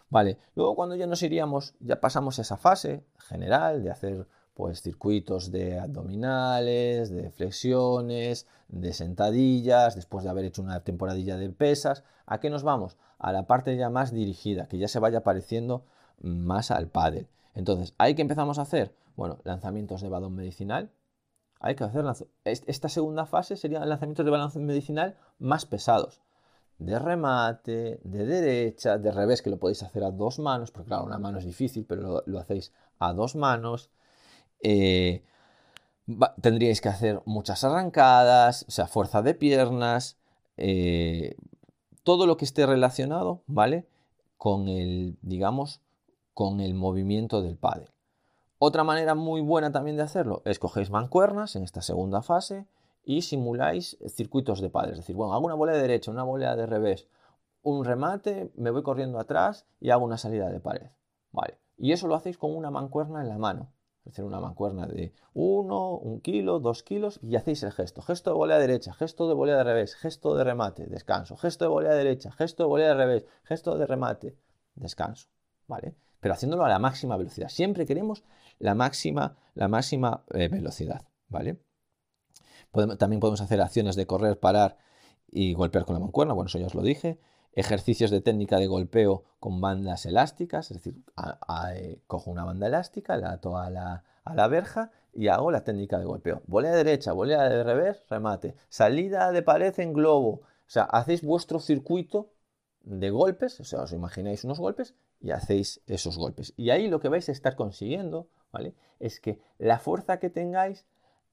[0.10, 5.52] Vale, luego cuando ya nos iríamos, ya pasamos esa fase general de hacer pues circuitos
[5.52, 12.04] de abdominales, de flexiones, de sentadillas, después de haber hecho una temporadilla de pesas.
[12.26, 12.98] ¿A qué nos vamos?
[13.20, 15.84] A la parte ya más dirigida, que ya se vaya pareciendo
[16.20, 17.28] más al pádel.
[17.54, 18.96] Entonces, ¿hay que empezamos a hacer?
[19.18, 20.90] Bueno, lanzamientos de balón medicinal.
[21.60, 22.06] Hay que hacer
[22.44, 26.22] esta segunda fase serían lanzamientos de balón medicinal más pesados.
[26.78, 31.06] De remate, de derecha, de revés, que lo podéis hacer a dos manos, porque claro,
[31.06, 33.90] una mano es difícil, pero lo hacéis a dos manos
[34.62, 35.24] eh,
[36.42, 40.18] tendríais que hacer muchas arrancadas, o sea, fuerza de piernas,
[40.58, 41.36] eh,
[42.04, 43.88] todo lo que esté relacionado, ¿vale?
[44.38, 45.82] Con el, digamos,
[46.34, 47.90] con el movimiento del pádel.
[48.58, 52.68] Otra manera muy buena también de hacerlo es cogéis mancuernas en esta segunda fase
[53.04, 54.92] y simuláis circuitos de pádel.
[54.92, 57.08] Es decir, bueno, hago una bola de derecha, una bola de revés,
[57.62, 60.90] un remate, me voy corriendo atrás y hago una salida de pared.
[61.32, 61.60] ¿Vale?
[61.78, 63.72] Y eso lo hacéis con una mancuerna en la mano
[64.10, 68.02] hacer una mancuerna de 1, 1 kilo, 2 kilos y hacéis el gesto.
[68.02, 71.70] Gesto de volea derecha, gesto de volea de revés, gesto de remate, descanso, gesto de
[71.70, 74.36] volea derecha, gesto de volea de revés, gesto de remate,
[74.76, 75.28] descanso.
[75.68, 75.96] ¿Vale?
[76.20, 77.50] Pero haciéndolo a la máxima velocidad.
[77.50, 78.24] Siempre queremos
[78.60, 81.08] la máxima, la máxima eh, velocidad.
[81.28, 81.60] ¿Vale?
[83.00, 84.78] también podemos hacer acciones de correr, parar
[85.32, 86.34] y golpear con la mancuerna.
[86.34, 87.20] Bueno, eso ya os lo dije
[87.56, 91.02] ejercicios de técnica de golpeo con bandas elásticas, es decir,
[91.74, 95.64] eh, cojo una banda elástica, la ato a la, a la verja y hago la
[95.64, 96.44] técnica de golpeo.
[96.48, 98.56] Volea de derecha, volea de revés, remate.
[98.70, 100.42] Salida de pared en globo.
[100.42, 102.34] O sea, hacéis vuestro circuito
[102.82, 106.54] de golpes, o sea, os imagináis unos golpes y hacéis esos golpes.
[106.58, 108.76] Y ahí lo que vais a estar consiguiendo, ¿vale?
[109.00, 110.86] Es que la fuerza que tengáis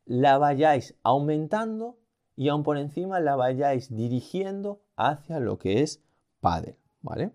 [0.05, 1.99] la vayáis aumentando
[2.37, 6.03] y aún por encima la vayáis dirigiendo hacia lo que es
[6.41, 7.33] pádel, ¿vale?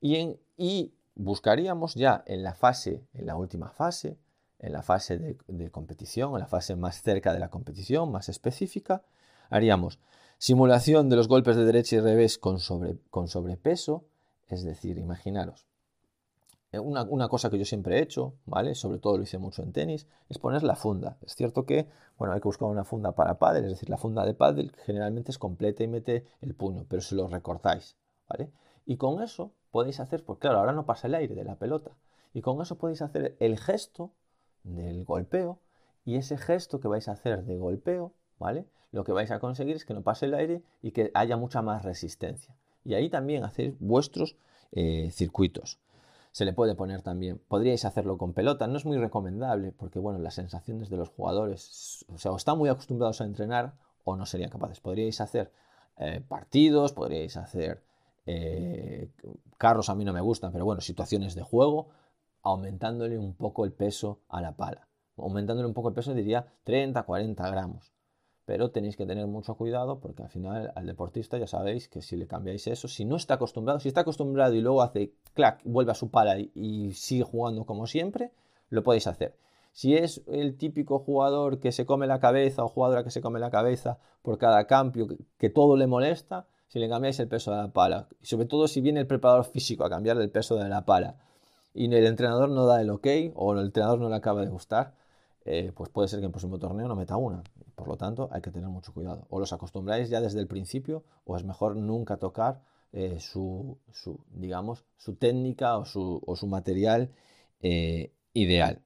[0.00, 4.18] Y, en, y buscaríamos ya en la fase, en la última fase,
[4.58, 9.02] en la fase de, competición, en la fase más cerca de la competición, más específica,
[9.50, 9.98] haríamos
[10.38, 14.04] simulación de los golpes de derecha y revés con, sobre, con sobrepeso,
[14.48, 15.66] es decir, imaginaros,
[16.78, 18.74] una, una, cosa que yo siempre he hecho, ¿vale?
[18.74, 21.18] Sobre todo lo hice mucho en tenis, es poner la funda.
[21.22, 24.24] Es cierto que, bueno, hay que buscar una funda para pádel, es decir, la funda
[24.24, 27.96] de pádel generalmente es completa y mete el puño, pero si lo recortáis,
[28.28, 28.50] ¿vale?
[28.86, 31.92] Y con eso podéis hacer, porque claro, ahora no pasa el aire de la pelota,
[32.32, 34.12] y con eso podéis hacer el gesto
[34.62, 35.58] del golpeo,
[36.04, 38.66] y ese gesto que vais a hacer de golpeo, ¿vale?
[38.92, 41.62] Lo que vais a conseguir es que no pase el aire y que haya mucha
[41.62, 42.54] más resistencia.
[42.84, 44.36] Y ahí también hacéis vuestros
[44.72, 45.80] eh, circuitos.
[46.34, 50.18] Se le puede poner también, podríais hacerlo con pelota, no es muy recomendable porque, bueno,
[50.18, 54.26] las sensaciones de los jugadores, o sea, o están muy acostumbrados a entrenar o no
[54.26, 54.80] serían capaces.
[54.80, 55.52] Podríais hacer
[55.96, 57.84] eh, partidos, podríais hacer
[58.26, 59.12] eh,
[59.58, 61.90] carros, a mí no me gustan, pero bueno, situaciones de juego,
[62.42, 64.88] aumentándole un poco el peso a la pala.
[65.16, 67.93] Aumentándole un poco el peso diría 30, 40 gramos.
[68.46, 72.16] Pero tenéis que tener mucho cuidado porque al final al deportista ya sabéis que si
[72.16, 75.92] le cambiáis eso, si no está acostumbrado, si está acostumbrado y luego hace clac, vuelve
[75.92, 78.32] a su pala y, sigue jugando como siempre,
[78.68, 79.34] lo podéis hacer.
[79.72, 83.40] Si es el típico jugador que se come la cabeza o jugadora que se come
[83.40, 87.56] la cabeza por cada cambio, que todo le molesta, si le cambiáis el peso de
[87.56, 88.08] la pala.
[88.20, 91.16] Y sobre todo si viene el preparador físico a cambiar el peso de la pala
[91.74, 94.94] y el entrenador no da el ok o el entrenador no le acaba de gustar,
[95.44, 97.42] eh, pues puede ser que en el próximo torneo no meta una.
[97.74, 99.26] Por lo tanto, hay que tener mucho cuidado.
[99.30, 103.78] O los acostumbráis ya desde el principio o es mejor nunca tocar eh, su,
[104.30, 107.10] digamos, su técnica o su, material
[107.60, 108.82] eh, ideal.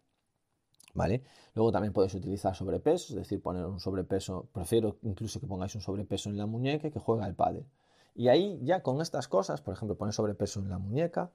[0.95, 1.23] ¿Vale?
[1.55, 5.81] Luego también podéis utilizar sobrepeso, es decir, poner un sobrepeso, prefiero incluso que pongáis un
[5.81, 7.67] sobrepeso en la muñeca que juega el pádel.
[8.15, 11.31] Y ahí ya con estas cosas, por ejemplo, poner sobrepeso en la muñeca,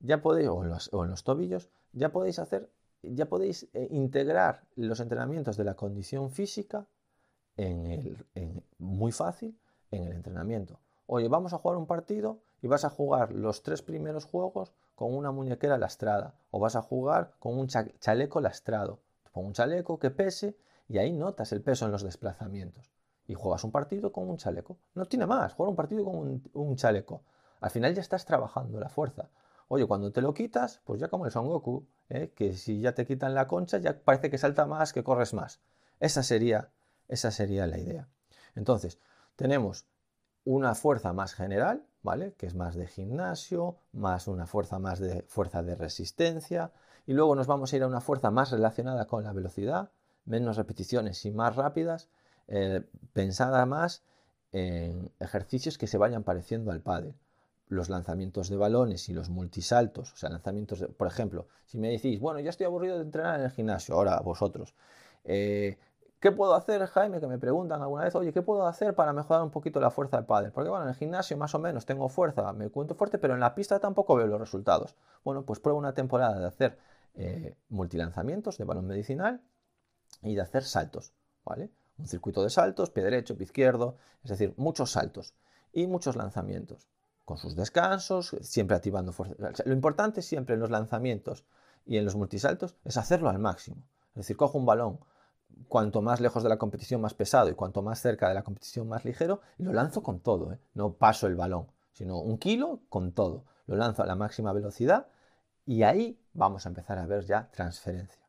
[0.00, 0.64] ya podéis, o
[1.04, 2.68] en los, tobillos, ya podéis hacer,
[3.02, 6.86] ya podéis eh, integrar los entrenamientos de la condición física
[7.56, 9.58] en el, muy fácil
[9.90, 10.80] en el entrenamiento.
[11.06, 15.14] Oye, vamos a jugar un partido y vas a jugar los tres primeros juegos con
[15.14, 19.00] una muñequera lastrada o vas a jugar con un chaleco lastrado,
[19.32, 20.56] con un chaleco que pese
[20.88, 22.92] y ahí notas el peso en los desplazamientos.
[23.28, 24.78] Y juegas un partido con un chaleco.
[24.94, 27.22] No tiene más, jugar un partido con un chaleco.
[27.60, 29.30] Al final ya estás trabajando la fuerza.
[29.68, 32.32] Oye, cuando te lo quitas, pues ya como el Son Goku, ¿eh?
[32.36, 35.60] que si ya te quitan la concha, ya parece que salta más, que corres más.
[35.98, 36.70] Esa sería,
[37.08, 38.08] esa sería la idea.
[38.54, 39.00] Entonces,
[39.34, 39.86] tenemos
[40.44, 42.34] una fuerza más general, ¿vale?
[42.34, 46.72] Que es más de gimnasio, más una fuerza más de fuerza de resistencia,
[47.04, 49.90] y luego nos vamos a ir a una fuerza más relacionada con la velocidad,
[50.24, 52.08] menos repeticiones y más rápidas,
[52.46, 54.04] eh, pensada más
[54.52, 57.16] en ejercicios que se vayan pareciendo al pádel
[57.68, 61.90] los lanzamientos de balones y los multisaltos, o sea, lanzamientos, de, por ejemplo, si me
[61.90, 64.74] decís, bueno, ya estoy aburrido de entrenar en el gimnasio, ahora vosotros,
[65.24, 65.78] eh,
[66.20, 67.18] ¿qué puedo hacer, Jaime?
[67.18, 70.16] Que me preguntan alguna vez, oye, ¿qué puedo hacer para mejorar un poquito la fuerza
[70.18, 70.52] del pádel?
[70.52, 73.40] Porque bueno, en el gimnasio más o menos tengo fuerza, me cuento fuerte, pero en
[73.40, 74.94] la pista tampoco veo los resultados.
[75.24, 76.78] Bueno, pues pruebo una temporada de hacer
[77.14, 79.42] eh, multilanzamientos de balón medicinal
[80.22, 81.12] y de hacer saltos,
[81.44, 81.70] ¿vale?
[81.98, 85.34] Un circuito de saltos, pie derecho, pie izquierdo, es decir, muchos saltos
[85.72, 86.86] y muchos lanzamientos
[87.26, 89.34] con sus descansos, siempre activando fuerza.
[89.66, 91.44] Lo importante siempre en los lanzamientos
[91.84, 93.82] y en los multisaltos es hacerlo al máximo.
[94.10, 95.00] Es decir, cojo un balón
[95.68, 98.88] cuanto más lejos de la competición más pesado y cuanto más cerca de la competición
[98.88, 100.52] más ligero y lo lanzo con todo.
[100.52, 100.60] ¿eh?
[100.74, 103.44] No paso el balón, sino un kilo con todo.
[103.66, 105.08] Lo lanzo a la máxima velocidad
[105.66, 108.22] y ahí vamos a empezar a ver ya transferencia.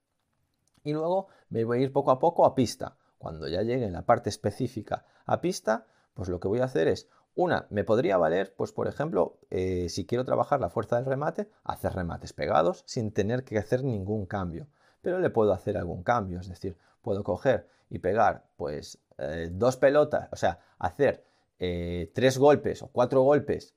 [0.84, 2.98] Y luego me voy a ir poco a poco a pista.
[3.20, 5.86] Cuando ya llegue en la parte específica a pista,
[6.16, 7.08] pues lo que voy a hacer es
[7.38, 11.48] una, me podría valer, pues por ejemplo, eh, si quiero trabajar la fuerza del remate,
[11.64, 14.66] hacer remates pegados sin tener que hacer ningún cambio.
[15.04, 19.78] Pero le puedo hacer algún cambio, es decir, puedo coger y pegar pues eh, dos
[19.78, 21.24] pelotas, o sea, hacer
[21.60, 23.76] eh, tres golpes o cuatro golpes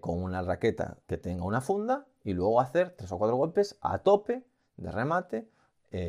[0.00, 3.98] con una raqueta que tenga una funda y luego hacer tres o cuatro golpes a
[3.98, 4.42] tope
[4.76, 5.48] de remate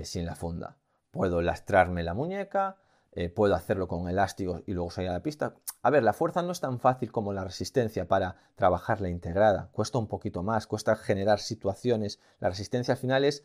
[0.03, 0.77] sin la funda.
[1.11, 2.77] Puedo lastrarme la muñeca,
[3.35, 5.53] puedo hacerlo con elásticos y luego salir a la pista.
[5.85, 9.69] A ver, la fuerza no es tan fácil como la resistencia para trabajar la integrada.
[9.71, 12.19] Cuesta un poquito más, cuesta generar situaciones.
[12.39, 13.43] La resistencia al final es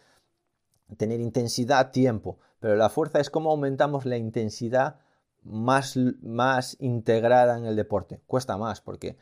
[0.97, 5.01] tener intensidad, tiempo, pero la fuerza es cómo aumentamos la intensidad
[5.43, 8.23] más, más integrada en el deporte.
[8.27, 9.19] Cuesta más porque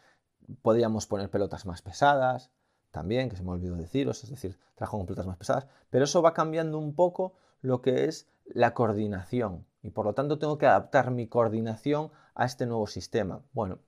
[0.62, 2.52] podríamos poner pelotas más pesadas,
[2.92, 6.22] también, que se me olvidó deciros, es decir, trabajo con pelotas más pesadas, pero eso
[6.22, 10.66] va cambiando un poco lo que es la coordinación y por lo tanto tengo que
[10.66, 13.42] adaptar mi coordinación a este nuevo sistema.
[13.52, 13.78] Bueno,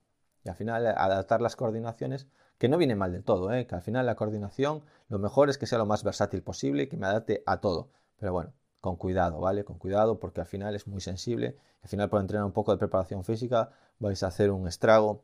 [0.43, 3.65] y al final adaptar las coordinaciones, que no viene mal de todo, ¿eh?
[3.65, 6.97] que al final la coordinación lo mejor es que sea lo más versátil posible que
[6.97, 7.89] me adapte a todo.
[8.17, 9.63] Pero bueno, con cuidado, ¿vale?
[9.63, 11.57] Con cuidado porque al final es muy sensible.
[11.83, 15.23] Al final por entrenar un poco de preparación física vais a hacer un estrago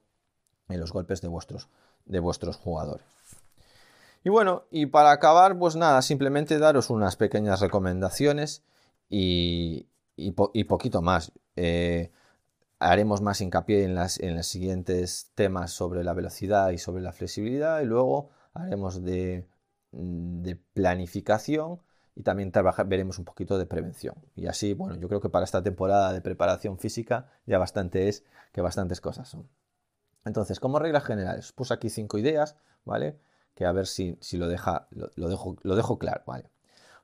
[0.70, 1.70] en los golpes de vuestros,
[2.06, 3.06] de vuestros jugadores.
[4.24, 8.64] Y bueno, y para acabar, pues nada, simplemente daros unas pequeñas recomendaciones
[9.10, 9.88] y,
[10.34, 11.32] poquito más.
[11.56, 12.12] Eh,
[12.80, 17.12] haremos más hincapié en, las, en los siguientes temas sobre la velocidad y sobre la
[17.12, 19.48] flexibilidad y luego haremos de,
[19.92, 21.82] mm, de planificación
[22.16, 22.52] y también
[22.88, 24.16] veremos un poquito de prevención.
[24.36, 28.24] Y así, bueno, yo creo que para esta temporada de preparación física ya bastante es
[28.52, 29.48] que bastantes cosas son.
[30.26, 33.20] Entonces, como reglas generales, puse aquí cinco ideas, ¿vale?
[33.54, 36.50] Que a ver si, si lo, deja, lo, dejo, lo dejo claro, ¿vale?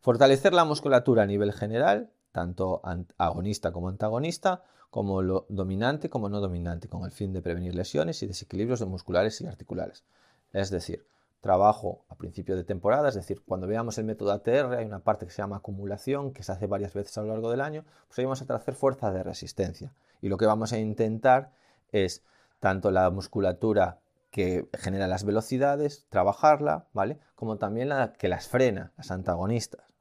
[0.03, 2.81] Fortalecer la musculatura a nivel general, tanto
[3.17, 8.21] agonista como antagonista, como lo dominante como no dominante, con el fin de prevenir lesiones
[8.21, 10.03] y desequilibrios musculares y articulares.
[10.51, 11.05] Es decir,
[11.39, 15.25] trabajo a principio de temporada, es decir, cuando veamos el método ATR hay una parte
[15.25, 18.19] que se llama acumulación, que se hace varias veces a lo largo del año, pues
[18.19, 19.93] ahí vamos a hacer fuerza de resistencia.
[20.21, 21.53] Y lo que vamos a intentar
[21.93, 22.25] es
[22.59, 23.99] tanto la musculatura
[24.31, 27.19] que genera las velocidades, trabajarla, ¿vale?
[27.35, 29.92] Como también la que las frena, las antagonistas,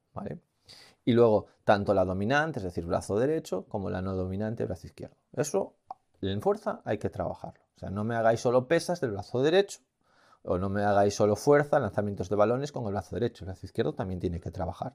[1.04, 5.16] Y luego, tanto la dominante, es decir, brazo derecho, como la no dominante, brazo izquierdo.
[5.32, 5.74] Eso,
[6.20, 7.62] en fuerza, hay que trabajarlo.
[7.76, 9.80] O sea, no me hagáis solo pesas del brazo derecho,
[10.42, 13.44] o no me hagáis solo fuerza, lanzamientos de balones con el brazo derecho.
[13.44, 14.94] El brazo izquierdo también tiene que trabajar.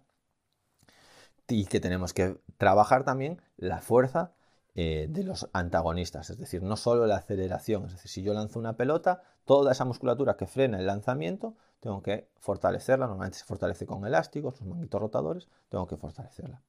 [1.49, 4.33] Y que tenemos que trabajar también la fuerza
[4.79, 7.85] eh, de los antagonistas, es decir, no solo la aceleración.
[7.85, 12.03] Es decir, si yo lanzo una pelota, toda esa musculatura que frena el lanzamiento tengo
[12.03, 16.61] que fortalecerla, normalmente se fortalece con elásticos, los manguitos rotadores, tengo que fortalecerla.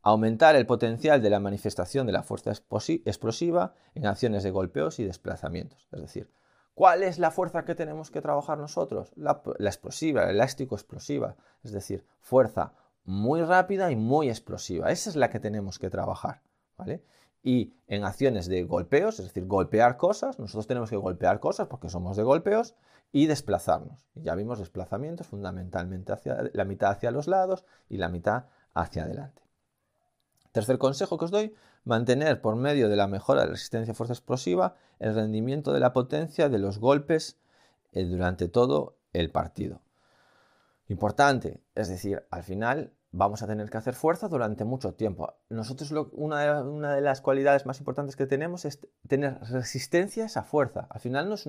[0.00, 5.04] Aumentar el potencial de la manifestación de la fuerza explosiva en acciones de golpeos y
[5.04, 5.86] desplazamientos.
[5.92, 6.30] Es decir,
[6.72, 9.12] ¿cuál es la fuerza que tenemos que trabajar nosotros?
[9.14, 11.36] La, la explosiva, el elástico explosiva.
[11.62, 12.72] Es decir, fuerza
[13.04, 14.90] muy rápida y muy explosiva.
[14.90, 16.40] Esa es la que tenemos que trabajar.
[17.42, 21.90] Y en acciones de golpeos, es decir, golpear cosas, nosotros tenemos que golpear cosas porque
[21.90, 22.74] somos de golpeos
[23.12, 24.08] y desplazarnos.
[24.14, 29.42] ya vimos desplazamientos fundamentalmente hacia la mitad hacia los lados y la mitad hacia adelante.
[30.52, 31.54] Tercer consejo que os doy,
[31.84, 35.80] mantener por medio de la mejora de la resistencia a fuerza explosiva el rendimiento de
[35.80, 37.38] la potencia de los golpes
[37.92, 39.82] eh, durante todo el partido.
[40.88, 45.34] Importante, es decir, al final vamos a tener que hacer fuerza durante mucho tiempo.
[45.48, 50.86] Nosotros una, de, las cualidades más importantes que tenemos es tener resistencia a esa fuerza.
[50.90, 51.48] Al final no es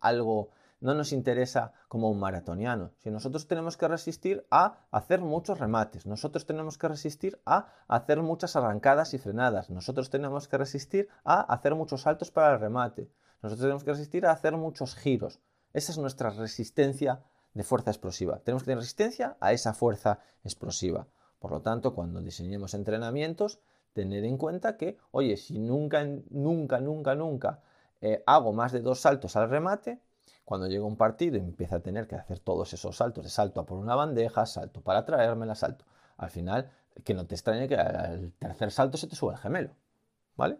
[0.00, 0.50] algo,
[0.80, 2.90] no nos interesa como un maratoniano.
[2.98, 8.20] Si nosotros tenemos que resistir a hacer muchos remates, nosotros tenemos que resistir a hacer
[8.20, 13.08] muchas arrancadas y frenadas, nosotros tenemos que resistir a hacer muchos saltos para el remate,
[13.40, 15.40] nosotros tenemos que resistir a hacer muchos giros.
[15.72, 17.22] Esa es nuestra resistencia
[17.54, 18.40] de fuerza explosiva.
[18.40, 21.06] Tenemos que tener resistencia a esa fuerza explosiva.
[21.38, 23.60] Por lo tanto, cuando diseñemos entrenamientos,
[23.92, 27.60] tener en cuenta que, oye, si nunca, nunca, nunca, nunca
[28.00, 30.00] eh, hago más de dos saltos al remate,
[30.44, 33.66] cuando llega un partido empieza a tener que hacer todos esos saltos, de salto a
[33.66, 35.86] por una bandeja, salto para traérmela, salto.
[36.16, 36.70] Al final,
[37.02, 39.70] que no te extrañe que al tercer salto se te suba el gemelo.
[40.36, 40.58] ¿Vale?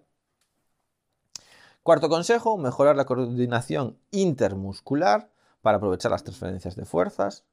[1.83, 5.29] Cuarto consejo, mejorar la coordinación intermuscular
[5.65, 7.47] para aprovechar las transferencias de fuerzas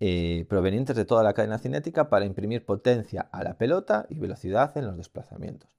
[0.00, 4.74] eh, provenientes de toda la cadena cinética para imprimir potencia a la pelota y velocidad
[4.78, 5.76] en los desplazamientos.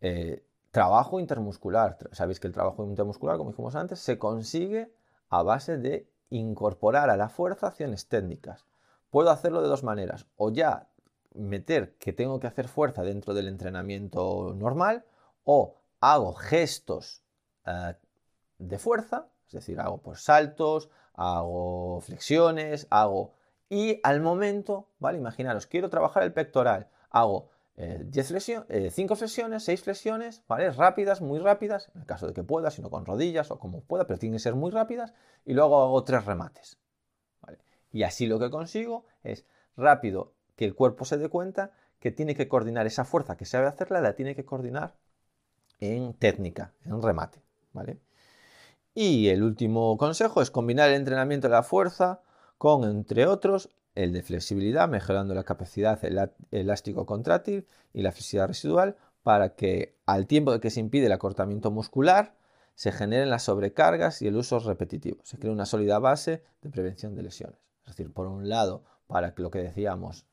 [0.00, 1.96] Eh, trabajo intermuscular.
[2.10, 4.92] Sabéis que el trabajo intermuscular, como dijimos antes, se consigue
[5.28, 8.66] a base de incorporar a la fuerza acciones técnicas.
[9.10, 10.26] Puedo hacerlo de dos maneras.
[10.34, 10.88] O ya
[11.34, 15.04] meter que tengo que hacer fuerza dentro del entrenamiento normal,
[15.44, 17.22] o hago gestos
[17.64, 17.94] eh,
[18.58, 23.34] de fuerza es decir, hago por saltos, hago flexiones, hago...
[23.70, 25.18] Y al momento, ¿vale?
[25.18, 26.88] Imaginaros, quiero trabajar el pectoral.
[27.10, 28.30] Hago 10
[28.68, 30.70] eh, 5 eh, flexiones, 6 flexiones, ¿vale?
[30.70, 34.06] Rápidas, muy rápidas, en el caso de que pueda, sino con rodillas o como pueda,
[34.06, 35.12] pero tienen que ser muy rápidas.
[35.44, 36.78] Y luego hago 3 remates.
[37.92, 39.46] Y así lo que consigo es
[39.76, 43.66] rápido que el cuerpo se dé cuenta que tiene que coordinar esa fuerza que sabe
[43.66, 44.94] hacerla, la tiene que coordinar
[45.80, 47.42] en técnica, en remate.
[47.72, 47.98] ¿vale?
[49.00, 52.20] Y el último consejo es combinar el entrenamiento de la fuerza
[52.58, 56.00] con, entre otros, el de flexibilidad, mejorando la capacidad
[56.50, 61.12] elástico contráctil y la flexibilidad residual para que al tiempo de que se impide el
[61.12, 62.34] acortamiento muscular,
[62.74, 65.18] se generen las sobrecargas y el uso repetitivo.
[65.22, 67.60] Se crea una sólida base de prevención de lesiones.
[67.86, 70.26] Es decir, por un lado, para que lo que decíamos,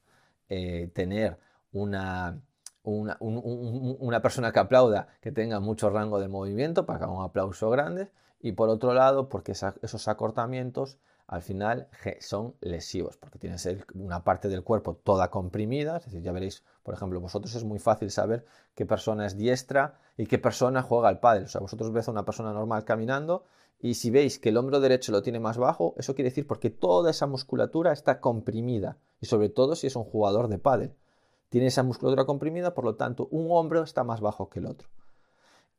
[0.49, 1.37] eh, tener
[1.71, 2.41] una,
[2.81, 7.69] una, persona que aplauda que tenga mucho rango de movimiento para que haga un aplauso
[7.69, 8.09] grande.
[8.45, 11.87] Y por otro lado, porque esos acortamientos al final
[12.19, 16.93] son lesivos, porque tienes una parte del cuerpo toda comprimida, es decir, ya veréis, por
[16.93, 21.19] ejemplo, vosotros es muy fácil saber qué persona es diestra y qué persona juega al
[21.19, 23.45] pádel, o sea, vosotros ves a una persona normal caminando
[23.79, 26.69] y si veis que el hombro derecho lo tiene más bajo, eso quiere decir porque
[26.69, 30.93] toda esa musculatura está comprimida y sobre todo si es un jugador de pádel.
[31.49, 34.87] Tiene esa musculatura comprimida, por lo tanto, un hombro está más bajo que el otro.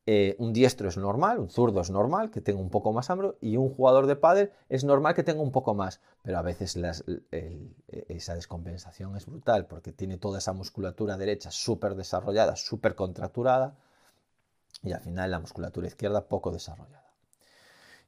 [0.08, 3.36] Eh, un diestro es normal, un zurdo es normal que tenga un poco más hombro
[3.40, 6.78] y un jugador de pádel es normal que tenga un poco más, pero a veces
[8.08, 13.74] esa descompensación es brutal porque tiene toda esa musculatura derecha súper desarrollada, súper contracturada
[14.84, 17.10] y al final la musculatura izquierda poco desarrollada.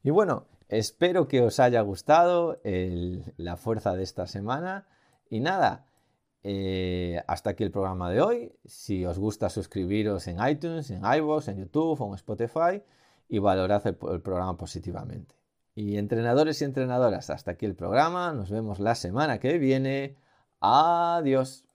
[0.05, 4.87] Y bueno, espero que os haya gustado la fuerza de esta semana
[5.29, 5.88] y nada,
[6.43, 8.53] eh, hasta aquí el programa de hoy.
[8.65, 12.83] Si os gusta, suscribiros en iTunes, en iVoox, en YouTube o en Spotify
[13.29, 15.35] y valorad el, el programa positivamente.
[15.75, 18.33] Y entrenadores y entrenadoras, hasta aquí el programa.
[18.33, 20.17] Nos vemos la semana que viene.
[20.61, 21.68] Adiós.